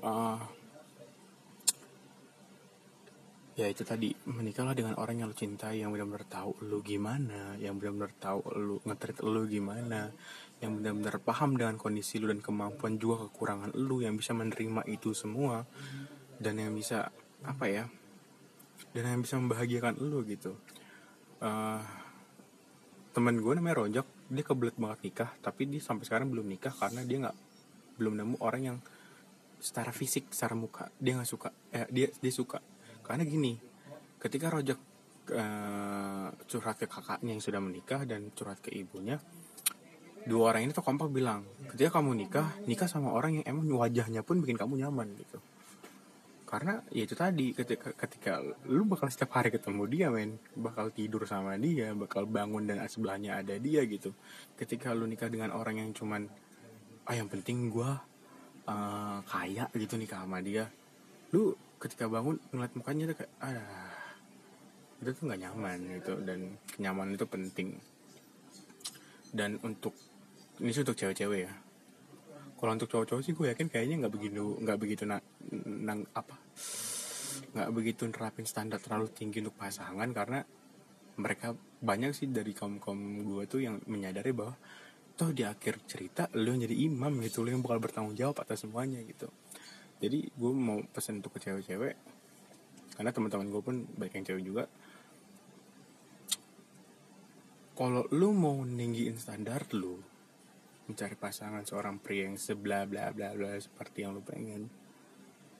Uh, 0.00 0.40
ya 3.60 3.68
itu 3.68 3.84
tadi 3.84 4.16
menikahlah 4.24 4.72
dengan 4.72 4.96
orang 4.96 5.20
yang 5.20 5.28
lu 5.28 5.36
cintai 5.36 5.84
yang 5.84 5.92
benar-benar 5.92 6.24
tahu 6.24 6.56
lu 6.64 6.80
gimana 6.80 7.60
yang 7.60 7.76
benar-benar 7.76 8.08
tahu 8.16 8.40
lu 8.56 8.80
ngetrit 8.88 9.20
lu 9.20 9.44
gimana 9.44 10.08
yang 10.64 10.80
benar-benar 10.80 11.20
paham 11.20 11.60
dengan 11.60 11.76
kondisi 11.76 12.16
lu 12.16 12.32
dan 12.32 12.40
kemampuan 12.40 12.96
juga 12.96 13.28
kekurangan 13.28 13.76
lu 13.76 14.00
yang 14.00 14.16
bisa 14.16 14.32
menerima 14.32 14.88
itu 14.88 15.12
semua 15.12 15.68
dan 16.40 16.56
yang 16.56 16.72
bisa 16.72 17.12
apa 17.44 17.68
ya 17.68 17.84
dan 18.96 19.04
yang 19.12 19.20
bisa 19.20 19.36
membahagiakan 19.36 20.00
lu 20.00 20.24
gitu. 20.24 20.56
Uh, 21.40 21.84
temen 23.12 23.36
gue 23.44 23.52
namanya 23.52 23.84
Rojak 23.84 24.06
dia 24.30 24.44
kebelet 24.46 24.76
banget 24.80 24.98
nikah 25.10 25.30
tapi 25.44 25.68
dia 25.68 25.82
sampai 25.84 26.08
sekarang 26.08 26.32
belum 26.32 26.46
nikah 26.48 26.72
karena 26.72 27.04
dia 27.04 27.28
nggak 27.28 27.36
belum 28.00 28.16
nemu 28.16 28.36
orang 28.40 28.62
yang 28.64 28.78
secara 29.60 29.92
fisik 29.92 30.32
secara 30.32 30.56
muka 30.56 30.88
dia 30.96 31.20
nggak 31.20 31.28
suka. 31.28 31.52
Eh, 31.76 31.84
dia 31.92 32.08
dia 32.08 32.32
suka. 32.32 32.64
Karena 33.04 33.28
gini 33.28 33.60
ketika 34.16 34.48
rojak 34.48 34.80
uh, 35.32 36.28
curhat 36.48 36.76
ke 36.80 36.86
kakaknya 36.88 37.36
yang 37.36 37.42
sudah 37.44 37.60
menikah 37.60 38.04
dan 38.04 38.32
curhat 38.36 38.60
ke 38.60 38.72
ibunya 38.72 39.16
dua 40.28 40.52
orang 40.52 40.68
ini 40.68 40.72
tuh 40.76 40.84
kompak 40.84 41.08
bilang 41.08 41.48
ketika 41.72 41.96
kamu 42.00 42.12
nikah 42.26 42.52
nikah 42.68 42.84
sama 42.84 43.08
orang 43.16 43.40
yang 43.40 43.44
emang 43.48 43.72
wajahnya 43.72 44.20
pun 44.20 44.44
bikin 44.44 44.60
kamu 44.60 44.84
nyaman 44.84 45.16
gitu. 45.16 45.40
Karena 46.44 46.82
ya 46.90 47.06
itu 47.06 47.14
tadi 47.14 47.54
ketika 47.54 47.94
ketika 47.94 48.42
lu 48.66 48.82
bakal 48.84 49.06
setiap 49.06 49.38
hari 49.38 49.54
ketemu 49.54 49.82
dia 49.86 50.10
men 50.10 50.34
bakal 50.58 50.90
tidur 50.90 51.22
sama 51.24 51.54
dia 51.56 51.94
bakal 51.94 52.26
bangun 52.26 52.66
dan 52.66 52.82
sebelahnya 52.90 53.40
ada 53.40 53.56
dia 53.56 53.86
gitu. 53.86 54.12
Ketika 54.58 54.92
lu 54.92 55.06
nikah 55.06 55.30
dengan 55.30 55.54
orang 55.54 55.78
yang 55.80 55.94
cuman 55.94 56.26
ah 57.08 57.14
yang 57.16 57.28
penting 57.28 57.72
gue 57.72 57.90
uh, 58.68 59.18
kaya 59.24 59.68
gitu 59.76 59.96
nikah 59.96 60.24
sama 60.24 60.42
dia. 60.44 60.68
Lu 61.32 61.54
ketika 61.80 62.10
bangun 62.10 62.36
ngeliat 62.52 62.72
mukanya 62.76 63.14
tuh 63.14 63.16
kayak 63.24 63.32
ah 63.40 63.92
itu 65.00 65.10
tuh 65.16 65.24
nggak 65.32 65.40
nyaman 65.48 65.78
gitu 66.00 66.14
dan 66.24 66.38
kenyamanan 66.76 67.16
itu 67.16 67.26
penting. 67.26 67.68
Dan 69.32 69.56
untuk 69.64 69.96
ini 70.60 70.74
sih 70.74 70.84
untuk 70.84 70.98
cewek-cewek 70.98 71.40
ya. 71.48 71.52
Kalau 72.60 72.76
untuk 72.76 72.92
cowok-cowok 72.92 73.22
sih 73.24 73.32
gue 73.32 73.46
yakin 73.56 73.72
kayaknya 73.72 74.04
nggak 74.04 74.12
begitu 74.12 74.60
nggak 74.60 74.78
begitu 74.78 75.02
na, 75.08 75.16
nang 75.64 76.04
apa 76.12 76.36
nggak 77.50 77.70
begitu 77.72 78.04
nerapin 78.06 78.46
standar 78.46 78.78
terlalu 78.78 79.08
tinggi 79.10 79.40
untuk 79.40 79.56
pasangan 79.56 80.06
karena 80.12 80.44
mereka 81.18 81.56
banyak 81.80 82.12
sih 82.14 82.28
dari 82.30 82.52
kaum 82.54 82.78
kaum 82.78 83.24
gue 83.24 83.48
tuh 83.48 83.60
yang 83.64 83.80
menyadari 83.88 84.30
bahwa 84.30 84.54
toh 85.20 85.36
di 85.36 85.44
akhir 85.44 85.84
cerita 85.84 86.32
lo 86.32 86.48
yang 86.48 86.64
jadi 86.64 86.72
imam 86.88 87.20
gitu 87.20 87.44
lo 87.44 87.52
yang 87.52 87.60
bakal 87.60 87.76
bertanggung 87.76 88.16
jawab 88.16 88.40
atas 88.40 88.64
semuanya 88.64 89.04
gitu. 89.04 89.28
Jadi 90.00 90.32
gue 90.32 90.52
mau 90.56 90.80
pesen 90.96 91.20
untuk 91.20 91.36
ke 91.36 91.44
cewek-cewek 91.44 91.92
karena 92.96 93.12
teman-teman 93.12 93.52
gue 93.52 93.60
pun 93.60 93.76
baik 94.00 94.16
yang 94.16 94.24
cewek 94.24 94.44
juga. 94.48 94.64
Kalau 97.76 98.08
lu 98.16 98.32
mau 98.32 98.64
ninggiin 98.64 99.20
standar 99.20 99.68
lu 99.76 100.00
mencari 100.88 101.20
pasangan 101.20 101.68
seorang 101.68 102.00
pria 102.00 102.24
yang 102.24 102.40
sebla 102.40 102.88
bla 102.88 103.12
bla 103.12 103.36
bla 103.36 103.60
seperti 103.60 104.08
yang 104.08 104.16
lu 104.16 104.24
pengen 104.24 104.72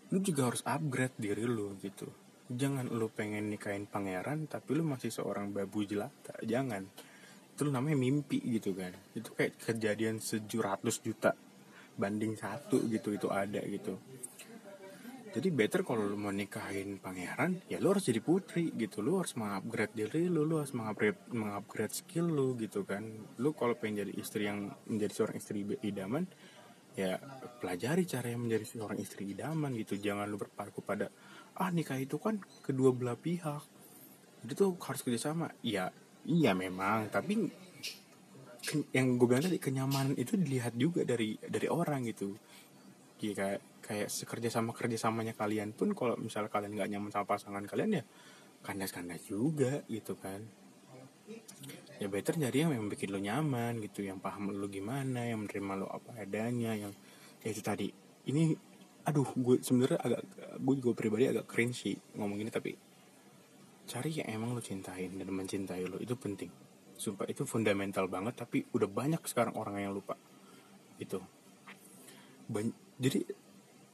lu 0.08 0.24
juga 0.24 0.48
harus 0.48 0.64
upgrade 0.64 1.20
diri 1.20 1.44
lu 1.44 1.76
gitu. 1.84 2.08
Jangan 2.48 2.88
lu 2.88 3.12
pengen 3.12 3.52
nikahin 3.52 3.84
pangeran 3.84 4.48
tapi 4.48 4.72
lu 4.72 4.88
masih 4.88 5.12
seorang 5.12 5.52
babu 5.52 5.84
jelata. 5.84 6.32
Jangan 6.40 7.09
itu 7.60 7.68
namanya 7.68 8.00
mimpi 8.00 8.40
gitu 8.40 8.72
kan. 8.72 8.96
Itu 9.12 9.36
kayak 9.36 9.60
kejadian 9.60 10.16
sejuratus 10.16 11.04
juta 11.04 11.36
banding 11.92 12.32
satu 12.32 12.80
gitu 12.88 13.12
itu 13.12 13.28
ada 13.28 13.60
gitu. 13.60 14.00
Jadi 15.30 15.46
better 15.52 15.84
kalau 15.84 16.08
lu 16.08 16.16
mau 16.16 16.32
nikahin 16.32 16.96
pangeran 16.98 17.60
ya 17.68 17.76
lu 17.76 17.92
harus 17.92 18.08
jadi 18.08 18.24
putri 18.24 18.72
gitu. 18.72 19.04
Lu 19.04 19.20
harus 19.20 19.36
mengupgrade 19.36 19.92
diri 19.92 20.32
lu 20.32 20.48
lu 20.48 20.56
harus 20.64 20.72
mengupgrade 20.72 21.20
mengupgrade 21.36 21.92
skill 21.92 22.32
lu 22.32 22.56
gitu 22.56 22.88
kan. 22.88 23.04
Lu 23.36 23.52
kalau 23.52 23.76
pengen 23.76 24.08
jadi 24.08 24.16
istri 24.16 24.48
yang 24.48 24.72
menjadi 24.88 25.12
seorang 25.12 25.36
istri 25.36 25.60
idaman 25.84 26.24
ya 26.96 27.20
pelajari 27.60 28.08
cara 28.08 28.32
yang 28.32 28.40
menjadi 28.48 28.64
seorang 28.72 28.96
istri 28.96 29.36
idaman 29.36 29.76
gitu. 29.76 30.00
Jangan 30.00 30.24
lu 30.32 30.40
berpaku 30.40 30.80
pada 30.80 31.12
ah 31.60 31.68
nikah 31.68 32.00
itu 32.00 32.16
kan 32.16 32.40
kedua 32.64 32.96
belah 32.96 33.20
pihak. 33.20 33.62
Itu 34.48 34.52
tuh 34.56 34.80
harus 34.80 35.04
kerjasama. 35.04 35.52
Ya 35.60 35.92
iya 36.26 36.52
memang. 36.52 37.08
Tapi 37.08 37.34
yang 38.92 39.16
gue 39.16 39.26
bilang 39.26 39.44
tadi 39.44 39.56
kenyamanan 39.56 40.14
itu 40.14 40.36
dilihat 40.36 40.76
juga 40.76 41.04
dari 41.04 41.36
dari 41.40 41.66
orang 41.68 42.04
gitu. 42.08 42.36
Kayak 43.20 43.60
kayak 43.84 44.08
sekerja 44.08 44.48
sama 44.48 44.72
kerja 44.72 44.96
samanya 44.96 45.34
kalian 45.36 45.76
pun 45.76 45.92
kalau 45.92 46.14
misalnya 46.16 46.48
kalian 46.52 46.76
nggak 46.76 46.90
nyaman 46.94 47.10
sama 47.12 47.26
pasangan 47.26 47.64
kalian 47.66 48.00
ya 48.00 48.04
kandas 48.64 48.92
kandas 48.92 49.24
juga 49.26 49.84
gitu 49.88 50.16
kan. 50.16 50.44
Ya 52.00 52.08
better 52.08 52.40
nyari 52.40 52.64
yang 52.64 52.72
memang 52.72 52.88
bikin 52.88 53.12
lo 53.12 53.20
nyaman 53.20 53.80
gitu 53.84 54.02
yang 54.06 54.18
paham 54.18 54.56
lo 54.56 54.66
gimana 54.72 55.28
yang 55.28 55.44
menerima 55.44 55.72
lo 55.84 55.86
apa 55.88 56.16
adanya 56.16 56.72
yang 56.76 56.92
ya 57.44 57.48
itu 57.52 57.60
tadi. 57.60 57.88
Ini 58.28 58.56
aduh 59.00 59.26
gue 59.26 59.56
sebenarnya 59.64 59.98
agak 60.00 60.20
gue 60.60 60.74
juga 60.76 60.92
pribadi 60.92 61.24
agak 61.28 61.48
cringe 61.48 61.76
sih 61.88 61.96
ngomong 62.20 62.44
ini 62.44 62.52
tapi 62.52 62.76
cari 63.90 64.22
yang 64.22 64.38
emang 64.38 64.54
lo 64.54 64.62
cintain 64.62 65.10
dan 65.10 65.26
mencintai 65.26 65.82
lo 65.90 65.98
itu 65.98 66.14
penting. 66.14 66.50
Sumpah 66.94 67.26
itu 67.26 67.42
fundamental 67.42 68.06
banget 68.06 68.38
tapi 68.38 68.62
udah 68.70 68.86
banyak 68.86 69.18
sekarang 69.26 69.58
orang 69.58 69.82
yang 69.82 69.90
lupa. 69.90 70.14
Itu 71.02 71.18
jadi 73.00 73.24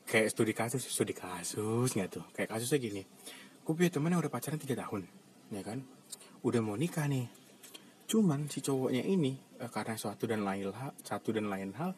kayak 0.05 0.29
studi 0.33 0.53
kasus 0.53 0.83
studi 0.85 1.17
kasus 1.17 1.97
nggak 1.97 2.09
tuh? 2.13 2.25
Kayak 2.37 2.57
kasusnya 2.57 2.79
gini. 2.83 3.03
Gue 3.65 3.73
punya 3.73 3.91
temen 3.91 4.13
yang 4.13 4.21
udah 4.21 4.33
pacaran 4.33 4.61
tiga 4.61 4.77
tahun 4.77 5.09
ya 5.49 5.63
kan? 5.65 5.81
Udah 6.45 6.61
mau 6.61 6.77
nikah 6.77 7.09
nih. 7.09 7.31
Cuman 8.07 8.53
si 8.53 8.61
cowoknya 8.63 9.03
ini 9.03 9.35
eh, 9.59 9.71
karena 9.73 9.97
suatu 9.97 10.29
dan 10.29 10.45
lain 10.45 10.71
hal 10.71 10.93
satu 11.03 11.35
dan 11.35 11.49
lain 11.49 11.75
hal 11.75 11.97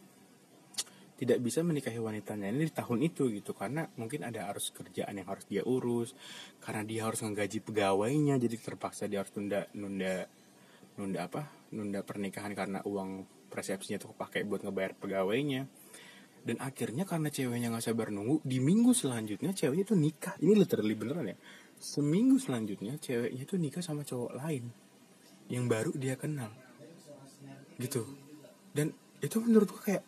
tidak 1.19 1.43
bisa 1.43 1.67
menikahi 1.67 1.99
wanitanya 1.99 2.47
ini 2.47 2.71
di 2.71 2.75
tahun 2.75 3.03
itu 3.03 3.27
gitu. 3.35 3.51
Karena 3.51 3.83
mungkin 3.99 4.23
ada 4.23 4.47
harus 4.47 4.71
kerjaan 4.71 5.19
yang 5.19 5.27
harus 5.27 5.51
dia 5.51 5.67
urus. 5.67 6.15
Karena 6.63 6.87
dia 6.87 7.11
harus 7.11 7.19
menggaji 7.27 7.59
pegawainya 7.59 8.39
jadi 8.39 8.55
terpaksa 8.55 9.11
dia 9.11 9.27
harus 9.27 9.35
nunda 9.35 9.67
nunda 9.75 10.31
nunda 10.95 11.21
apa? 11.27 11.43
Nunda 11.75 12.07
pernikahan 12.07 12.55
karena 12.55 12.79
uang 12.87 13.27
persepsinya 13.51 13.99
tuh 13.99 14.15
pakai 14.15 14.47
buat 14.47 14.63
ngebayar 14.63 14.95
pegawainya. 14.95 15.67
Dan 16.39 16.63
akhirnya 16.63 17.03
karena 17.03 17.35
ceweknya 17.35 17.75
nggak 17.75 17.85
sabar 17.91 18.15
nunggu 18.15 18.47
di 18.47 18.63
minggu 18.63 18.95
selanjutnya 18.95 19.51
ceweknya 19.51 19.85
tuh 19.91 19.99
nikah. 19.99 20.39
Ini 20.39 20.55
literally 20.55 20.95
beneran 20.95 21.35
ya. 21.35 21.37
Seminggu 21.83 22.39
selanjutnya 22.39 22.95
ceweknya 22.95 23.43
tuh 23.43 23.59
nikah 23.59 23.83
sama 23.83 24.07
cowok 24.07 24.39
lain 24.39 24.71
yang 25.51 25.67
baru 25.67 25.91
dia 25.99 26.15
kenal. 26.15 26.55
Gitu. 27.75 28.07
Dan 28.71 28.95
itu 29.19 29.43
menurut 29.43 29.67
gue 29.75 29.83
kayak 29.83 30.05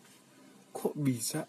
kok 0.71 0.95
bisa 0.95 1.47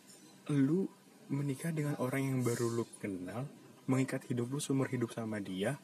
lu 0.51 0.87
menikah 1.33 1.73
dengan 1.73 1.97
orang 2.03 2.29
yang 2.29 2.39
baru 2.45 2.69
lu 2.69 2.85
kenal 3.01 3.49
mengikat 3.89 4.27
hidup 4.29 4.53
lu 4.53 4.61
seumur 4.61 4.91
hidup 4.91 5.11
sama 5.15 5.41
dia 5.41 5.81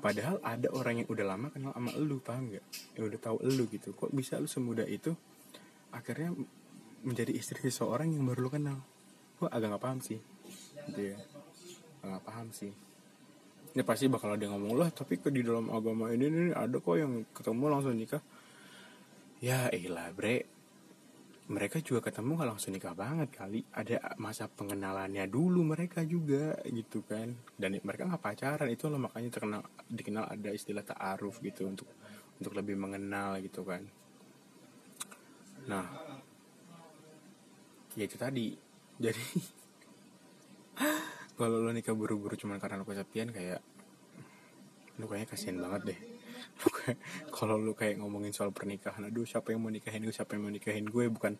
padahal 0.00 0.40
ada 0.40 0.68
orang 0.72 1.04
yang 1.04 1.08
udah 1.12 1.24
lama 1.28 1.52
kenal 1.52 1.76
sama 1.76 1.92
lu 2.00 2.18
paham 2.24 2.48
nggak? 2.50 2.64
Yang 2.96 3.04
udah 3.12 3.20
tahu 3.20 3.36
lu 3.44 3.64
gitu. 3.68 3.92
Kok 3.92 4.10
bisa 4.16 4.40
lu 4.40 4.48
semudah 4.48 4.88
itu 4.88 5.12
akhirnya 5.92 6.32
menjadi 7.04 7.36
istri 7.36 7.60
seseorang 7.60 8.16
yang 8.16 8.24
baru 8.24 8.48
lu 8.48 8.50
kenal? 8.50 8.78
Gua 9.36 9.52
agak 9.52 9.76
nggak 9.76 9.84
paham 9.84 10.00
sih. 10.00 10.18
Gitu 10.88 11.14
ya. 11.14 11.16
Nggak 12.00 12.24
paham 12.24 12.48
sih. 12.50 12.72
Ya 13.76 13.86
pasti 13.86 14.10
bakal 14.10 14.34
ada 14.34 14.42
yang 14.42 14.58
ngomong 14.58 14.82
lah 14.82 14.90
tapi 14.90 15.20
ke 15.20 15.30
di 15.30 15.46
dalam 15.46 15.70
agama 15.70 16.10
ini 16.10 16.26
nih 16.26 16.56
ada 16.56 16.80
kok 16.80 16.96
yang 16.96 17.22
ketemu 17.36 17.64
langsung 17.68 17.94
nikah. 17.94 18.24
Ya 19.44 19.68
ilah 19.70 20.10
bre 20.16 20.59
mereka 21.50 21.82
juga 21.82 22.06
ketemu 22.06 22.38
kalau 22.38 22.54
langsung 22.54 22.70
nikah 22.70 22.94
banget 22.94 23.34
kali. 23.34 23.66
Ada 23.74 24.14
masa 24.22 24.46
pengenalannya 24.46 25.26
dulu 25.26 25.66
mereka 25.66 26.06
juga 26.06 26.54
gitu 26.62 27.02
kan. 27.02 27.34
Dan 27.58 27.82
mereka 27.82 28.06
nggak 28.06 28.22
pacaran 28.22 28.70
itu 28.70 28.86
loh 28.86 29.02
makanya 29.02 29.34
terkenal 29.34 29.62
dikenal 29.90 30.30
ada 30.30 30.50
istilah 30.54 30.86
ta'aruf 30.86 31.42
gitu 31.42 31.66
untuk 31.66 31.90
untuk 32.38 32.54
lebih 32.54 32.78
mengenal 32.78 33.42
gitu 33.42 33.66
kan. 33.66 33.82
Nah 35.66 35.86
ya 37.98 38.04
itu 38.06 38.14
tadi. 38.14 38.54
Jadi 39.04 39.24
kalau 41.34 41.56
lo 41.58 41.72
nikah 41.72 41.96
buru-buru 41.96 42.36
cuma 42.38 42.60
karena 42.62 42.78
lo 42.78 42.86
kesepian 42.86 43.32
kayak 43.34 43.58
lu 45.00 45.08
kayaknya 45.08 45.28
kasihan 45.32 45.56
banget 45.56 45.96
deh 45.96 46.00
kalau 47.36 47.56
lu 47.56 47.72
kayak 47.72 48.00
ngomongin 48.00 48.32
soal 48.34 48.52
pernikahan 48.52 49.08
aduh 49.08 49.24
siapa 49.24 49.52
yang 49.52 49.64
mau 49.64 49.72
nikahin 49.72 50.04
gue 50.04 50.14
siapa 50.14 50.36
yang 50.36 50.48
mau 50.48 50.52
nikahin 50.52 50.86
gue? 50.88 51.04
Bukan 51.08 51.32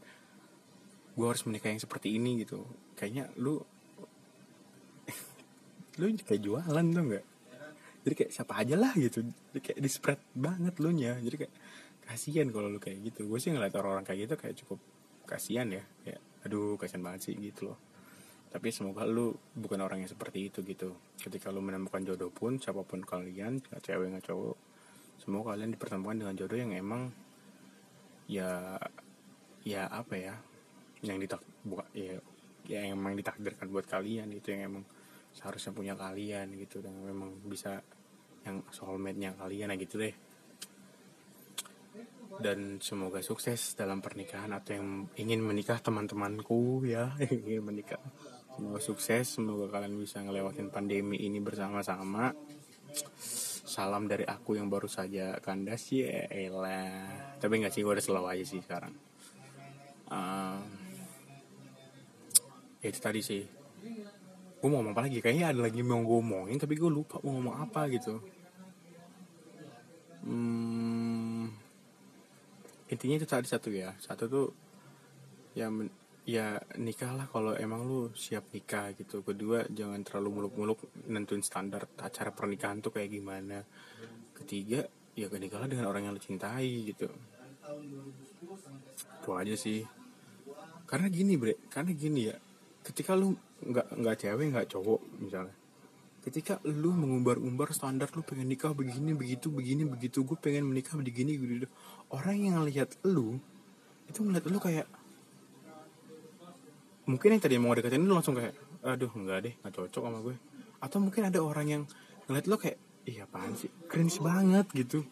gue 1.17 1.27
harus 1.27 1.43
menikah 1.45 1.71
yang 1.73 1.83
seperti 1.83 2.17
ini 2.17 2.45
gitu. 2.45 2.65
Kayaknya 2.97 3.29
lu 3.37 3.61
lu 6.01 6.05
kayak 6.17 6.41
jualan 6.41 6.87
tuh 6.93 7.05
nggak? 7.05 7.25
Jadi 8.01 8.15
kayak 8.17 8.33
siapa 8.33 8.53
aja 8.65 8.75
lah 8.81 8.93
gitu. 8.97 9.21
Jadi 9.53 9.61
kayak 9.61 9.79
di 9.85 9.91
spread 9.91 10.21
banget 10.33 10.75
lu 10.81 10.91
nya. 10.97 11.21
Jadi 11.21 11.37
kayak 11.45 11.55
kasihan 12.09 12.49
kalau 12.49 12.69
lu 12.73 12.81
kayak 12.81 12.99
gitu. 13.13 13.29
Gue 13.29 13.39
sih 13.43 13.53
ngeliat 13.53 13.77
orang-orang 13.77 14.07
kayak 14.09 14.21
gitu 14.29 14.35
kayak 14.41 14.55
cukup 14.65 14.79
kasihan 15.29 15.69
ya. 15.69 15.85
Kayak 16.07 16.21
aduh 16.49 16.81
kasihan 16.81 17.05
banget 17.05 17.29
sih 17.29 17.35
gitu 17.37 17.73
loh. 17.73 17.79
Tapi 18.51 18.73
semoga 18.75 19.07
lu 19.07 19.37
bukan 19.55 19.79
orang 19.85 20.03
yang 20.03 20.11
seperti 20.11 20.49
itu 20.49 20.65
gitu. 20.65 20.97
Ketika 21.21 21.53
lu 21.53 21.61
menemukan 21.61 22.01
jodoh 22.01 22.33
pun 22.33 22.57
siapa 22.57 22.81
pun 22.83 23.05
kalian 23.05 23.61
nggak 23.61 23.83
cewek 23.85 24.17
nggak 24.17 24.27
cowok 24.27 24.70
semoga 25.31 25.55
kalian 25.55 25.79
dipertemukan 25.79 26.27
dengan 26.27 26.35
jodoh 26.35 26.59
yang 26.59 26.75
emang 26.75 27.15
ya 28.27 28.75
ya 29.63 29.87
apa 29.87 30.19
ya 30.19 30.35
yang 31.07 31.23
ditak 31.23 31.39
buka 31.63 31.87
ya 31.95 32.19
ya 32.67 32.83
emang 32.91 33.15
ditakdirkan 33.15 33.71
buat 33.71 33.87
kalian 33.87 34.35
itu 34.35 34.51
yang 34.51 34.75
emang 34.75 34.83
seharusnya 35.31 35.71
punya 35.71 35.95
kalian 35.95 36.51
gitu 36.59 36.83
dan 36.83 36.99
memang 36.99 37.39
bisa 37.47 37.79
yang 38.43 38.67
soulmate-nya 38.75 39.39
kalian 39.39 39.79
gitu 39.79 40.03
deh. 40.03 40.15
Dan 42.43 42.83
semoga 42.83 43.23
sukses 43.23 43.79
dalam 43.79 44.03
pernikahan 44.03 44.51
atau 44.51 44.75
yang 44.75 44.89
ingin 45.15 45.47
menikah 45.47 45.79
teman-temanku 45.79 46.83
ya 46.91 47.15
ingin 47.23 47.63
menikah. 47.63 48.03
Semoga 48.59 48.83
sukses 48.83 49.31
semoga 49.31 49.71
kalian 49.71 49.95
bisa 49.95 50.19
ngelewatin 50.27 50.75
pandemi 50.75 51.23
ini 51.23 51.39
bersama-sama 51.39 52.35
salam 53.71 54.11
dari 54.11 54.27
aku 54.27 54.59
yang 54.59 54.67
baru 54.67 54.91
saja 54.91 55.39
kandas 55.39 55.87
ya 55.95 56.27
elah 56.27 57.39
tapi 57.39 57.63
nggak 57.63 57.71
sih 57.71 57.87
gue 57.87 57.95
udah 57.95 58.03
slow 58.03 58.27
aja 58.27 58.43
sih 58.43 58.59
sekarang. 58.59 58.91
Uh, 60.11 60.59
itu 62.83 62.99
tadi 62.99 63.23
sih. 63.23 63.47
Gue 64.59 64.69
mau 64.69 64.83
ngomong 64.83 64.93
apa 64.93 65.07
lagi? 65.07 65.23
Kayaknya 65.23 65.55
ada 65.55 65.61
lagi 65.71 65.81
mau 65.87 66.03
gue 66.03 66.19
ngomongin 66.19 66.59
tapi 66.59 66.75
gue 66.75 66.91
lupa 66.91 67.23
mau 67.23 67.39
ngomong 67.39 67.57
apa 67.63 67.87
gitu. 67.95 68.19
Hmm, 70.27 71.49
intinya 72.91 73.17
itu 73.23 73.25
tadi 73.31 73.47
satu 73.47 73.71
ya. 73.71 73.95
Satu 74.03 74.27
tuh 74.27 74.47
ya 75.55 75.71
ya 76.31 76.63
nikah 76.79 77.11
lah 77.19 77.27
kalau 77.27 77.59
emang 77.59 77.83
lu 77.83 78.15
siap 78.15 78.55
nikah 78.55 78.95
gitu. 78.95 79.27
Kedua 79.27 79.67
jangan 79.67 79.99
terlalu 80.07 80.29
muluk-muluk 80.39 80.79
nentuin 81.11 81.43
standar 81.43 81.91
acara 81.99 82.31
pernikahan 82.31 82.79
tuh 82.79 82.95
kayak 82.95 83.11
gimana. 83.11 83.67
Ketiga 84.39 84.87
ya 85.19 85.27
nikahlah 85.27 85.67
dengan 85.67 85.91
orang 85.91 86.07
yang 86.07 86.15
lu 86.15 86.23
cintai 86.23 86.87
gitu. 86.87 87.11
Itu 89.19 89.31
aja 89.35 89.55
sih. 89.59 89.83
Karena 90.87 91.11
gini 91.11 91.35
bre 91.35 91.59
karena 91.67 91.91
gini 91.91 92.31
ya. 92.31 92.37
Ketika 92.87 93.19
lu 93.19 93.35
nggak 93.67 93.99
nggak 93.99 94.17
cewek 94.23 94.47
nggak 94.55 94.69
cowok 94.71 95.01
misalnya. 95.19 95.57
Ketika 96.21 96.63
lu 96.69 96.95
mengumbar-umbar 96.95 97.75
standar 97.75 98.07
lu 98.15 98.23
pengen 98.23 98.47
nikah 98.47 98.71
begini 98.71 99.19
begitu 99.19 99.51
begini 99.51 99.83
begitu. 99.83 100.23
Gue 100.23 100.39
pengen 100.39 100.71
menikah 100.71 100.95
begini 100.95 101.35
gitu 101.35 101.67
orang 102.11 102.39
yang 102.39 102.63
lihat 102.67 102.99
lu 103.07 103.39
itu 104.11 104.27
ngeliat 104.27 104.45
lu 104.51 104.59
kayak 104.59 104.87
mungkin 107.09 107.37
yang 107.37 107.43
tadi 107.43 107.57
mau 107.57 107.73
deketin 107.73 108.05
lu 108.05 108.17
langsung 108.17 108.37
kayak 108.37 108.55
aduh 108.85 109.13
enggak 109.17 109.39
deh 109.49 109.55
nggak 109.61 109.73
cocok 109.77 110.03
sama 110.05 110.19
gue. 110.25 110.37
Atau 110.81 110.99
mungkin 111.01 111.29
ada 111.29 111.41
orang 111.45 111.67
yang 111.69 111.83
ngeliat 112.29 112.47
lu 112.49 112.57
kayak 112.57 112.79
iya 113.05 113.25
apaan 113.29 113.53
sih? 113.57 113.69
Cringe 113.89 114.19
banget 114.21 114.67
gitu. 114.73 115.05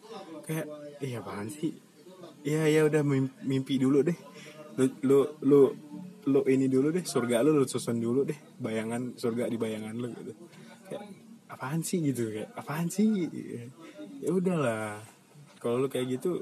Kayak 0.45 0.65
iya 1.01 1.21
apaan 1.21 1.49
sih? 1.49 1.73
Iya 2.45 2.63
ya 2.71 2.81
udah 2.87 3.01
mimpi 3.45 3.77
dulu 3.77 4.01
deh. 4.05 4.17
Lu 4.77 4.85
lu 5.05 5.19
lu 5.45 5.61
lu 6.29 6.39
ini 6.45 6.69
dulu 6.69 6.93
deh 6.93 7.05
surga 7.05 7.41
lu 7.41 7.57
lu 7.57 7.65
susun 7.65 7.97
dulu 7.97 8.25
deh 8.25 8.37
bayangan 8.61 9.17
surga 9.17 9.49
di 9.49 9.57
bayangan 9.57 9.93
lu 9.97 10.09
gitu. 10.13 10.33
Kayak 10.89 11.03
apaan 11.49 11.81
sih? 11.85 12.01
Gitu 12.01 12.33
kayak 12.33 12.49
apaan 12.57 12.87
sih? 12.89 13.05
Ya 14.23 14.29
udahlah. 14.33 15.01
Kalau 15.59 15.83
lu 15.83 15.87
kayak 15.91 16.19
gitu 16.19 16.41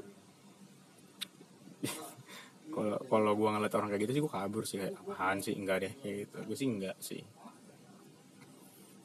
kalau 2.78 2.98
kalau 3.10 3.32
gue 3.34 3.48
ngeliat 3.50 3.74
orang 3.74 3.88
kayak 3.90 4.02
gitu 4.06 4.12
sih 4.14 4.22
gue 4.22 4.32
kabur 4.32 4.62
sih 4.62 4.78
kayak 4.78 4.94
apaan 5.02 5.38
sih? 5.42 5.54
Enggak 5.58 5.76
deh 5.82 5.92
kayak 5.98 6.14
gitu. 6.22 6.36
Gue 6.46 6.56
sih 6.56 6.68
enggak 6.70 6.96
sih. 7.02 7.22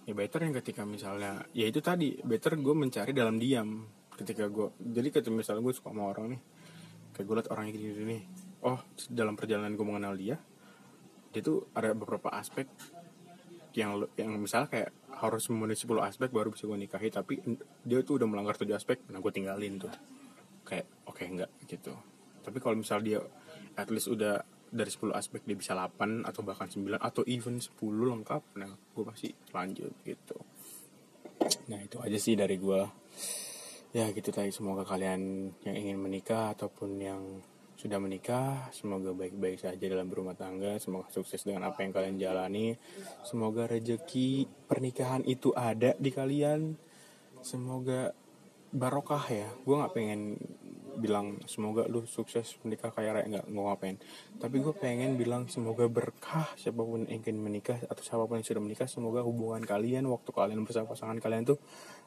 Ya 0.04 0.14
better 0.14 0.40
yang 0.46 0.54
ketika 0.62 0.86
misalnya 0.86 1.42
ya 1.58 1.66
itu 1.66 1.82
tadi 1.82 2.14
better 2.22 2.60
gue 2.60 2.76
mencari 2.76 3.12
dalam 3.16 3.42
diam 3.42 3.88
ketika 4.14 4.46
gue 4.46 4.78
jadi 4.78 5.10
ketika 5.10 5.34
misalnya 5.34 5.66
gue 5.66 5.74
suka 5.74 5.90
sama 5.90 6.06
orang 6.06 6.38
nih 6.38 6.42
kayak 7.18 7.26
gue 7.26 7.36
liat 7.40 7.50
orangnya 7.50 7.72
gini 7.74 7.86
gini 7.98 8.18
oh 8.62 8.78
dalam 9.10 9.34
perjalanan 9.34 9.74
gue 9.74 9.86
mengenal 9.86 10.14
dia 10.14 10.38
dia 11.34 11.42
tuh 11.42 11.66
ada 11.74 11.98
beberapa 11.98 12.30
aspek 12.30 12.70
yang 13.74 14.06
yang 14.14 14.38
misalnya 14.38 14.70
kayak 14.70 14.90
harus 15.18 15.50
memenuhi 15.50 15.78
10 15.78 15.98
aspek 16.06 16.30
baru 16.30 16.54
bisa 16.54 16.70
gue 16.70 16.78
nikahi 16.78 17.10
tapi 17.10 17.42
dia 17.82 18.06
tuh 18.06 18.22
udah 18.22 18.28
melanggar 18.30 18.54
tujuh 18.54 18.78
aspek 18.78 19.02
nah 19.10 19.18
gue 19.18 19.34
tinggalin 19.34 19.82
tuh. 19.82 19.90
Kayak 20.62 20.86
oke 21.10 21.18
okay, 21.18 21.26
enggak 21.26 21.50
gitu. 21.66 21.94
Tapi 22.46 22.58
kalau 22.62 22.78
misal 22.78 23.02
dia 23.02 23.18
at 23.78 23.90
least 23.90 24.10
udah 24.10 24.42
dari 24.74 24.90
10 24.90 25.14
aspek 25.14 25.46
dia 25.46 25.54
bisa 25.54 25.78
8 25.78 26.26
atau 26.26 26.42
bahkan 26.42 26.66
9 26.66 26.98
atau 26.98 27.22
even 27.30 27.62
10 27.62 27.78
lengkap. 27.86 28.42
Nah 28.58 28.74
gue 28.74 29.04
pasti 29.06 29.30
lanjut 29.54 29.94
gitu. 30.02 30.38
Nah 31.70 31.80
itu 31.82 32.02
aja 32.02 32.18
sih 32.18 32.34
dari 32.34 32.58
gue 32.58 32.82
ya 33.94 34.10
gitu 34.10 34.34
tadi. 34.34 34.50
Semoga 34.50 34.82
kalian 34.82 35.54
yang 35.62 35.76
ingin 35.78 35.98
menikah 36.02 36.58
ataupun 36.58 36.98
yang 36.98 37.22
sudah 37.78 38.00
menikah 38.00 38.72
semoga 38.72 39.12
baik-baik 39.12 39.60
saja 39.60 39.86
dalam 39.86 40.10
berumah 40.10 40.34
tangga. 40.34 40.82
Semoga 40.82 41.12
sukses 41.14 41.46
dengan 41.46 41.70
apa 41.70 41.86
yang 41.86 41.94
kalian 41.94 42.18
jalani. 42.18 42.74
Semoga 43.22 43.70
rejeki 43.70 44.50
pernikahan 44.66 45.22
itu 45.28 45.54
ada 45.54 45.94
di 46.00 46.10
kalian. 46.10 46.74
Semoga 47.46 48.16
barokah 48.74 49.26
ya. 49.30 49.50
Gue 49.68 49.76
nggak 49.78 49.94
pengen 49.94 50.42
bilang 50.98 51.42
semoga 51.50 51.86
lu 51.90 52.06
sukses 52.06 52.58
menikah 52.62 52.94
kayak 52.94 53.22
raya. 53.22 53.26
Nggak 53.30 53.46
mau 53.50 53.70
ngapain. 53.72 53.98
Tapi 54.38 54.56
gue 54.62 54.74
pengen 54.76 55.18
bilang 55.18 55.50
semoga 55.50 55.90
berkah 55.90 56.50
siapa 56.60 56.82
pun 56.82 57.10
yang 57.10 57.22
ingin 57.22 57.40
menikah 57.40 57.78
atau 57.90 58.04
siapa 58.04 58.28
pun 58.30 58.40
yang 58.42 58.48
sudah 58.48 58.64
menikah 58.64 58.88
semoga 58.90 59.26
hubungan 59.26 59.64
kalian 59.64 60.06
waktu 60.10 60.30
kalian 60.30 60.62
bersama 60.68 60.94
pasangan 60.94 61.18
kalian 61.18 61.44
tuh 61.50 61.58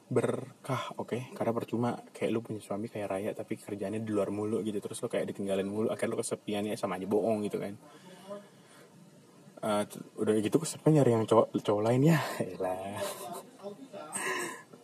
berkah 0.07 0.95
oke? 0.95 1.11
Okay? 1.11 1.21
karena 1.35 1.51
percuma 1.51 1.89
kayak 2.15 2.29
lu 2.31 2.39
punya 2.39 2.63
suami 2.63 2.87
kayak 2.87 3.07
raya 3.11 3.29
tapi 3.35 3.59
kerjanya 3.59 3.99
di 3.99 4.11
luar 4.11 4.31
mulu 4.31 4.63
gitu. 4.63 4.79
Terus 4.79 5.03
lu 5.03 5.07
kayak 5.11 5.35
ditinggalin 5.35 5.67
mulu 5.67 5.87
akhirnya 5.91 6.15
lu 6.15 6.19
kesepiannya 6.23 6.73
sama 6.79 6.95
aja 6.95 7.07
bohong 7.07 7.43
gitu 7.43 7.59
kan. 7.59 7.75
Uh, 9.57 9.83
udah 10.21 10.37
gitu 10.37 10.61
kesepian 10.61 11.01
nyari 11.01 11.17
yang 11.17 11.25
cowok 11.25 11.49
cowok 11.65 11.81
lain 11.81 12.13
ya? 12.13 12.19
Lah. 12.63 13.01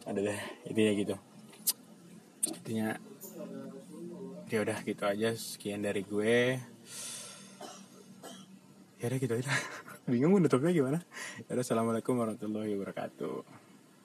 Ada 0.03 0.19
deh 0.19 0.39
intinya 0.67 0.91
gitu. 0.97 1.15
Intinya 2.43 3.12
ya 4.53 4.61
udah 4.61 4.77
gitu 4.85 5.03
aja. 5.09 5.33
Sekian 5.33 5.81
dari 5.81 6.05
gue. 6.05 6.61
Ya 9.01 9.05
udah 9.09 9.17
gitu 9.17 9.33
aja. 9.33 9.49
Bingung 10.11 10.37
nutupnya 10.37 10.69
gimana. 10.69 11.01
Ya 11.49 11.57
assalamualaikum 11.57 12.13
warahmatullahi 12.21 12.77
wabarakatuh 12.77 13.62